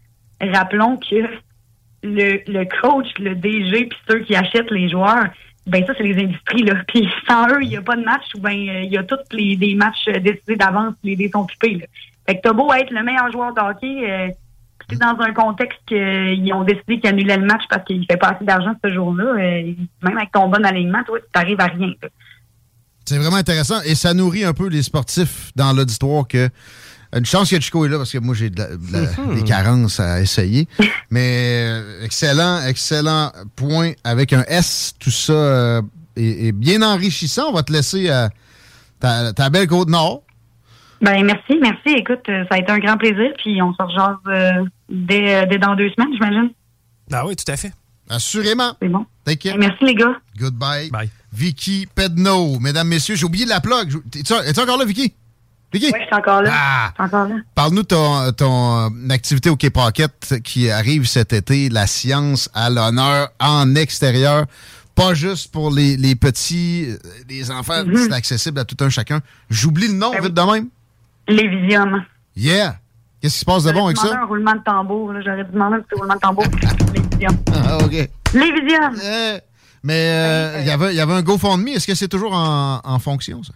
rappelons 0.41 0.97
que 0.97 1.29
le, 2.03 2.65
coach, 2.81 3.07
le 3.19 3.35
DG, 3.35 3.87
puis 3.87 3.99
ceux 4.09 4.21
qui 4.21 4.35
achètent 4.35 4.71
les 4.71 4.89
joueurs, 4.89 5.27
ben 5.67 5.87
ça, 5.87 5.93
c'est 5.97 6.03
les 6.03 6.21
industries. 6.25 6.63
Là. 6.63 6.75
Puis 6.89 7.09
sans 7.29 7.47
eux, 7.49 7.63
il 7.63 7.69
n'y 7.69 7.77
a 7.77 7.83
pas 7.83 7.95
de 7.95 8.03
match 8.03 8.25
ou 8.35 8.41
ben 8.41 8.51
il 8.51 8.91
y 8.91 8.99
a 8.99 9.05
tous 9.05 9.17
les 9.31 9.75
matchs 9.77 10.07
décidés 10.07 10.57
d'avance, 10.57 10.95
les 11.05 11.15
dés 11.15 11.31
sont 11.33 11.43
occupés. 11.43 11.75
Là. 11.75 11.87
Fait 12.27 12.37
que 12.37 12.41
t'as 12.43 12.53
beau 12.53 12.73
être 12.73 12.91
le 12.91 13.03
meilleur 13.03 13.31
joueur 13.31 13.55
de 13.55 13.61
hockey, 13.61 14.11
euh, 14.11 14.29
dans 14.99 15.17
un 15.21 15.33
contexte 15.33 15.81
qu'ils 15.87 16.53
ont 16.53 16.65
décidé 16.65 17.01
qu'ils 17.01 17.11
annulaient 17.11 17.37
le 17.37 17.47
match 17.47 17.63
parce 17.69 17.85
qu'il 17.85 18.05
fait 18.07 18.17
pas 18.17 18.31
assez 18.31 18.45
d'argent 18.45 18.75
ce 18.85 18.93
jour-là, 18.93 19.25
euh, 19.25 19.73
même 20.03 20.17
avec 20.17 20.33
ton 20.33 20.49
bon 20.49 20.65
alignement, 20.65 21.03
toi, 21.05 21.19
tu 21.21 21.27
n'arrives 21.35 21.61
à 21.61 21.67
rien. 21.67 21.93
C'est 23.05 23.19
vraiment 23.19 23.37
intéressant 23.37 23.81
et 23.85 23.95
ça 23.95 24.15
nourrit 24.15 24.45
un 24.45 24.53
peu 24.53 24.69
les 24.69 24.83
sportifs 24.83 25.51
dans 25.57 25.73
l'auditoire 25.73 26.27
que 26.29 26.49
une 27.15 27.27
chance 27.27 27.51
que 27.51 27.61
Chico 27.61 27.85
est 27.85 27.91
là 27.91 27.99
parce 27.99 28.13
que 28.13 28.19
moi 28.19 28.35
j'ai 28.35 28.51
mhm. 28.51 29.35
des 29.35 29.45
carences 29.45 30.01
à 30.01 30.21
essayer. 30.21 30.67
Mais 31.11 31.67
euh, 31.69 32.05
excellent, 32.05 32.63
excellent 32.67 33.33
point 33.55 33.93
avec 34.03 34.33
un 34.33 34.45
S. 34.49 34.95
Tout 34.99 35.11
ça 35.11 35.33
euh, 35.33 35.83
est, 36.17 36.53
bien 36.53 36.81
enrichissant. 36.83 37.51
On 37.51 37.53
va 37.53 37.63
te 37.63 37.73
laisser 37.73 38.09
à 38.09 38.31
ta, 38.99 39.33
ta 39.33 39.51
belle 39.51 39.67
côte 39.67 39.89
nord. 39.89 40.23
Ben 41.03 41.25
merci, 41.25 41.59
merci. 41.61 41.99
Écoute, 41.99 42.21
euh, 42.29 42.45
ça 42.49 42.55
a 42.55 42.59
été 42.59 42.71
un 42.71 42.79
grand 42.79 42.97
plaisir, 42.97 43.33
puis 43.37 43.61
on 43.61 43.75
se 43.75 43.83
rejase 43.83 44.17
euh, 44.29 44.65
dès, 44.89 45.47
dès, 45.49 45.59
dans 45.59 45.75
deux 45.75 45.91
semaines, 45.91 46.13
j'imagine. 46.13 46.51
Ah 47.13 47.27
oui, 47.27 47.35
tout 47.35 47.51
à 47.51 47.57
fait. 47.57 47.73
Assurément. 48.09 48.77
C'est 48.81 48.89
bon. 48.89 49.05
Merci 49.27 49.85
les 49.85 49.95
gars. 49.95 50.15
Goodbye. 50.39 50.91
Bye. 50.91 51.11
Vicky 51.33 51.87
Pedno, 51.95 52.59
mesdames, 52.59 52.89
messieurs, 52.89 53.15
j'ai 53.15 53.25
oublié 53.25 53.45
de 53.45 53.51
la 53.51 53.61
plug. 53.61 54.03
Es-tu 54.15 54.61
encore 54.61 54.79
là, 54.79 54.85
Vicky? 54.85 55.15
Vicky? 55.73 55.87
Oui, 55.87 56.01
je 56.01 56.07
suis 56.07 56.15
encore 56.15 56.43
là. 56.43 56.51
Ah! 56.53 56.93
encore 56.99 57.27
là. 57.27 57.37
Parle-nous 57.55 57.83
de 57.83 57.87
ton, 57.87 58.33
ton 58.33 58.79
euh, 58.79 59.09
activité 59.11 59.49
au 59.49 59.57
K-Pocket 59.57 60.43
qui 60.45 60.71
arrive 60.71 61.07
cet 61.07 61.33
été, 61.33 61.71
la 61.71 61.87
science 61.87 62.51
à 62.53 62.69
l'honneur 62.69 63.29
en 63.41 63.75
extérieur 63.75 64.47
pas 64.95 65.15
juste 65.15 65.53
pour 65.53 65.71
les, 65.71 65.97
les 65.97 66.15
petits, 66.15 66.89
les 67.29 67.51
enfants, 67.51 67.83
mm-hmm. 67.83 67.97
c'est 67.97 68.13
accessible 68.13 68.59
à 68.59 68.65
tout 68.65 68.77
un 68.81 68.91
chacun. 68.91 69.21
J'oublie 69.51 69.89
le 69.89 69.95
nom, 69.95 70.11
ben 70.13 70.21
vite 70.21 70.35
de 70.35 70.43
même. 70.43 70.69
Lévisium. 71.29 72.05
Yeah! 72.37 72.77
Qu'est-ce 73.21 73.35
qui 73.35 73.41
se 73.41 73.45
passe 73.45 73.65
de 73.65 73.73
bon 73.73 73.87
avec 73.87 73.99
ça? 73.99 74.21
un 74.21 74.25
roulement 74.25 74.55
de 74.55 74.63
tambour. 74.65 75.13
J'aurais 75.25 75.45
demandé 75.45 75.77
un 75.77 75.81
petit 75.81 75.95
roulement 75.95 76.15
de 76.15 76.21
tambour. 76.21 76.45
Lévisium. 76.93 77.37
Ah, 77.55 77.79
OK. 77.79 78.11
Lévisium! 78.35 79.41
Mais 79.83 80.09
euh, 80.09 80.61
il 80.61 80.67
y 80.67 80.71
avait, 80.71 80.95
y 80.95 81.01
avait 81.01 81.15
un 81.15 81.23
GoFundMe. 81.23 81.69
Est-ce 81.69 81.87
que 81.87 81.95
c'est 81.95 82.09
toujours 82.09 82.35
en, 82.35 82.81
en, 82.85 82.99
fonction, 82.99 83.43
ça? 83.43 83.53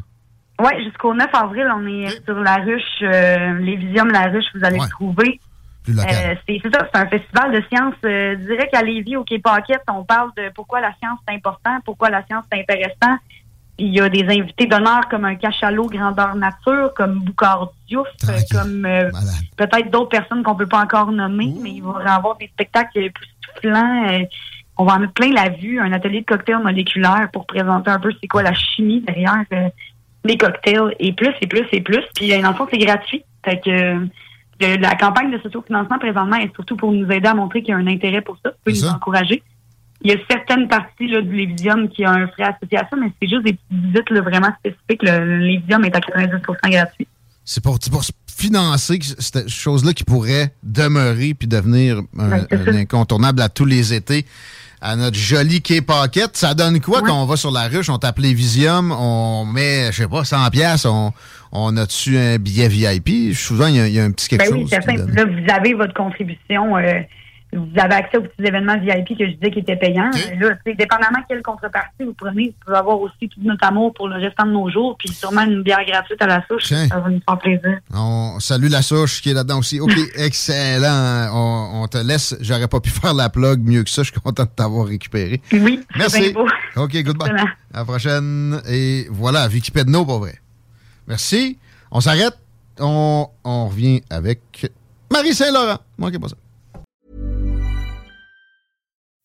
Oui, 0.61 0.85
jusqu'au 0.85 1.15
9 1.15 1.29
avril, 1.33 1.67
on 1.75 1.87
est 1.87 2.25
sur 2.25 2.39
la 2.41 2.57
ruche, 2.57 2.83
euh, 3.03 3.59
Lévisium, 3.59 4.09
la 4.09 4.25
ruche, 4.25 4.47
vous 4.55 4.65
allez 4.65 4.79
le 4.79 4.89
trouver. 4.89 5.41
Euh, 5.89 6.35
c'est 6.49 6.61
ça, 6.73 6.89
c'est 6.93 7.01
un 7.01 7.07
festival 7.07 7.53
de 7.53 7.63
sciences. 7.69 7.95
Euh, 8.05 8.35
dirais 8.37 8.69
qu'à 8.73 8.83
Lévis, 8.83 9.17
au 9.17 9.25
Quai 9.25 9.39
Paquette, 9.39 9.85
on 9.89 10.03
parle 10.03 10.31
de 10.37 10.51
pourquoi 10.55 10.81
la 10.81 10.93
science 11.01 11.21
est 11.29 11.35
important, 11.35 11.79
pourquoi 11.85 12.11
la 12.11 12.25
science 12.27 12.45
est 12.53 12.61
intéressant 12.61 13.17
il 13.79 13.95
y 13.95 14.01
a 14.01 14.09
des 14.09 14.25
invités 14.25 14.67
d'honneur 14.67 15.03
comme 15.11 15.25
un 15.25 15.35
cachalot 15.35 15.87
grandeur 15.87 16.35
nature, 16.35 16.93
comme 16.95 17.21
Boucard 17.21 17.73
Diouf, 17.89 18.09
comme 18.51 18.87
euh, 18.87 19.11
peut-être 19.57 19.91
d'autres 19.91 20.09
personnes 20.09 20.43
qu'on 20.43 20.55
peut 20.55 20.67
pas 20.67 20.81
encore 20.81 21.13
nommer, 21.13 21.55
mais 21.61 21.73
il 21.73 21.83
va 21.83 22.03
y 22.03 22.09
avoir 22.09 22.37
des 22.39 22.49
spectacles 22.49 22.99
époustouflants. 22.99 24.09
Euh, 24.09 24.25
on 24.77 24.85
va 24.85 24.95
en 24.95 24.99
mettre 25.01 25.13
plein 25.13 25.33
la 25.33 25.49
vue, 25.49 25.81
un 25.81 25.93
atelier 25.93 26.21
de 26.21 26.27
cocktail 26.27 26.59
moléculaire 26.63 27.29
pour 27.33 27.47
présenter 27.47 27.91
un 27.91 27.99
peu 27.99 28.13
c'est 28.21 28.29
quoi 28.29 28.43
la 28.43 28.55
chimie 28.55 29.01
derrière 29.01 29.45
euh, 29.53 29.69
les 30.25 30.37
cocktails, 30.37 30.95
et 30.99 31.13
plus, 31.13 31.33
et 31.41 31.47
plus, 31.47 31.67
et 31.73 31.81
plus. 31.81 32.03
Puis 32.15 32.29
dans 32.41 32.49
le 32.51 32.55
fond, 32.55 32.67
c'est 32.71 32.79
gratuit. 32.79 33.25
Fait 33.45 33.61
que 33.61 34.07
la 34.61 34.95
campagne 34.97 35.31
de 35.31 35.39
sociofinancement 35.39 35.99
présentement 35.99 36.37
est 36.37 36.53
surtout 36.55 36.77
pour 36.77 36.93
nous 36.93 37.11
aider 37.11 37.29
à 37.29 37.35
montrer 37.35 37.63
qu'il 37.63 37.71
y 37.71 37.75
a 37.75 37.77
un 37.77 37.87
intérêt 37.87 38.23
pour 38.23 38.37
ça, 38.43 38.53
peut 38.65 38.73
nous 38.73 38.89
encourager 38.89 39.43
il 40.03 40.11
y 40.11 40.15
a 40.15 40.19
certaines 40.31 40.69
parties 40.69 41.09
là, 41.09 41.21
du 41.21 41.35
Lévisium 41.35 41.89
qui 41.89 42.07
ont 42.07 42.11
un 42.11 42.29
frais 42.29 42.45
associé 42.45 42.79
à 42.79 42.87
ça, 42.89 42.97
mais 42.97 43.11
c'est 43.21 43.29
juste 43.29 43.45
des 43.45 43.55
petites 43.55 43.87
visites 43.87 44.25
vraiment 44.25 44.53
spécifiques. 44.59 45.03
Le, 45.03 45.39
Lévisium 45.39 45.85
est 45.85 45.97
à 45.97 46.01
90% 46.01 46.71
gratuit. 46.71 47.09
C'est 47.45 47.63
pour, 47.63 47.79
pour 47.91 48.03
financer 48.27 48.99
cette 49.19 49.49
chose-là 49.49 49.93
qui 49.93 50.05
pourrait 50.05 50.53
demeurer 50.63 51.35
puis 51.35 51.49
devenir 51.49 52.03
un, 52.19 52.45
incontournable 52.75 53.41
à 53.41 53.49
tous 53.49 53.65
les 53.65 53.95
étés 53.95 54.27
à 54.81 54.97
notre 54.97 55.17
joli 55.17 55.63
quai 55.63 55.81
Pocket. 55.81 56.37
Ça 56.37 56.55
donne 56.55 56.81
quoi 56.81 57.03
quand 57.03 57.23
on 57.23 57.27
va 57.27 57.37
sur 57.37 57.51
la 57.51 57.69
ruche, 57.69 57.89
on 57.89 57.99
tape 57.99 58.19
Lévisium, 58.19 58.93
on 58.93 59.45
met, 59.45 59.87
je 59.93 60.03
sais 60.03 60.09
pas, 60.09 60.25
100 60.25 60.51
pièces, 60.51 60.85
on, 60.85 61.13
on 61.53 61.77
a-tu 61.77 62.17
un 62.19 62.39
billet 62.39 62.69
VIP? 62.69 63.35
Souvent, 63.35 63.67
il 63.67 63.77
y, 63.77 64.01
a 64.01 64.05
un 64.05 64.11
petit 64.11 64.29
quelque 64.29 64.51
ben 64.51 64.67
chose. 64.67 64.71
Oui, 64.87 64.97
Là, 65.15 65.25
vous 65.25 65.55
avez 65.55 65.75
votre 65.75 65.95
contribution. 65.95 66.77
Euh, 66.77 67.01
vous 67.57 67.79
avez 67.79 67.95
accès 67.95 68.19
aux 68.19 68.23
petits 68.23 68.45
événements 68.45 68.79
VIP 68.79 69.19
que 69.19 69.27
je 69.27 69.33
disais 69.33 69.51
qui 69.51 69.59
étaient 69.61 69.77
payants. 69.77 70.11
Là, 70.41 70.51
dépendamment 70.67 71.19
quelle 71.29 71.43
contrepartie 71.43 72.05
vous 72.05 72.15
prenez, 72.15 72.49
vous 72.49 72.65
pouvez 72.65 72.77
avoir 72.77 73.01
aussi 73.01 73.29
tout 73.29 73.41
notre 73.43 73.67
amour 73.67 73.93
pour 73.95 74.09
le 74.09 74.17
restant 74.17 74.47
de 74.47 74.53
nos 74.53 74.71
jours, 74.71 74.97
puis 74.99 75.09
sûrement 75.09 75.43
une 75.43 75.63
bière 75.63 75.85
gratuite 75.87 76.21
à 76.21 76.27
la 76.27 76.45
souche. 76.47 76.65
Ça 76.65 76.99
va 76.99 77.09
nous 77.09 77.21
faire 77.27 77.39
plaisir. 77.39 77.79
On 77.95 78.39
salue 78.41 78.69
la 78.69 78.83
souche 78.83 79.21
qui 79.23 79.31
est 79.31 79.35
là-dedans 79.35 79.59
aussi. 79.59 79.81
OK, 79.81 79.93
excellent. 80.17 81.31
On, 81.33 81.87
te 81.89 81.99
laisse. 81.99 82.37
J'aurais 82.41 82.69
pas 82.69 82.81
pu 82.81 82.91
faire 82.91 83.15
la 83.15 83.29
plug 83.29 83.61
mieux 83.61 83.85
que 83.85 83.91
ça. 83.91 84.03
Je 84.03 84.11
suis 84.11 84.21
content 84.21 84.45
de 84.45 84.49
t'avoir 84.49 84.87
récupéré. 84.87 85.41
Oui, 85.53 85.81
merci. 85.97 86.35
OK, 86.77 87.03
goodbye. 87.03 87.31
À 87.73 87.79
la 87.79 87.85
prochaine. 87.85 88.61
Et 88.69 89.07
voilà, 89.11 89.47
Vicky 89.49 89.71
Pedno, 89.71 90.05
pour 90.05 90.19
vrai. 90.19 90.35
Merci. 91.07 91.59
On 91.91 92.01
s'arrête. 92.01 92.37
On, 92.79 93.29
on 93.45 93.69
revient 93.69 94.03
avec 94.11 94.71
Marie 95.11 95.35
Saint-Laurent. 95.35 95.79
Manquez 95.99 96.19
pas 96.19 96.29
ça. 96.29 96.37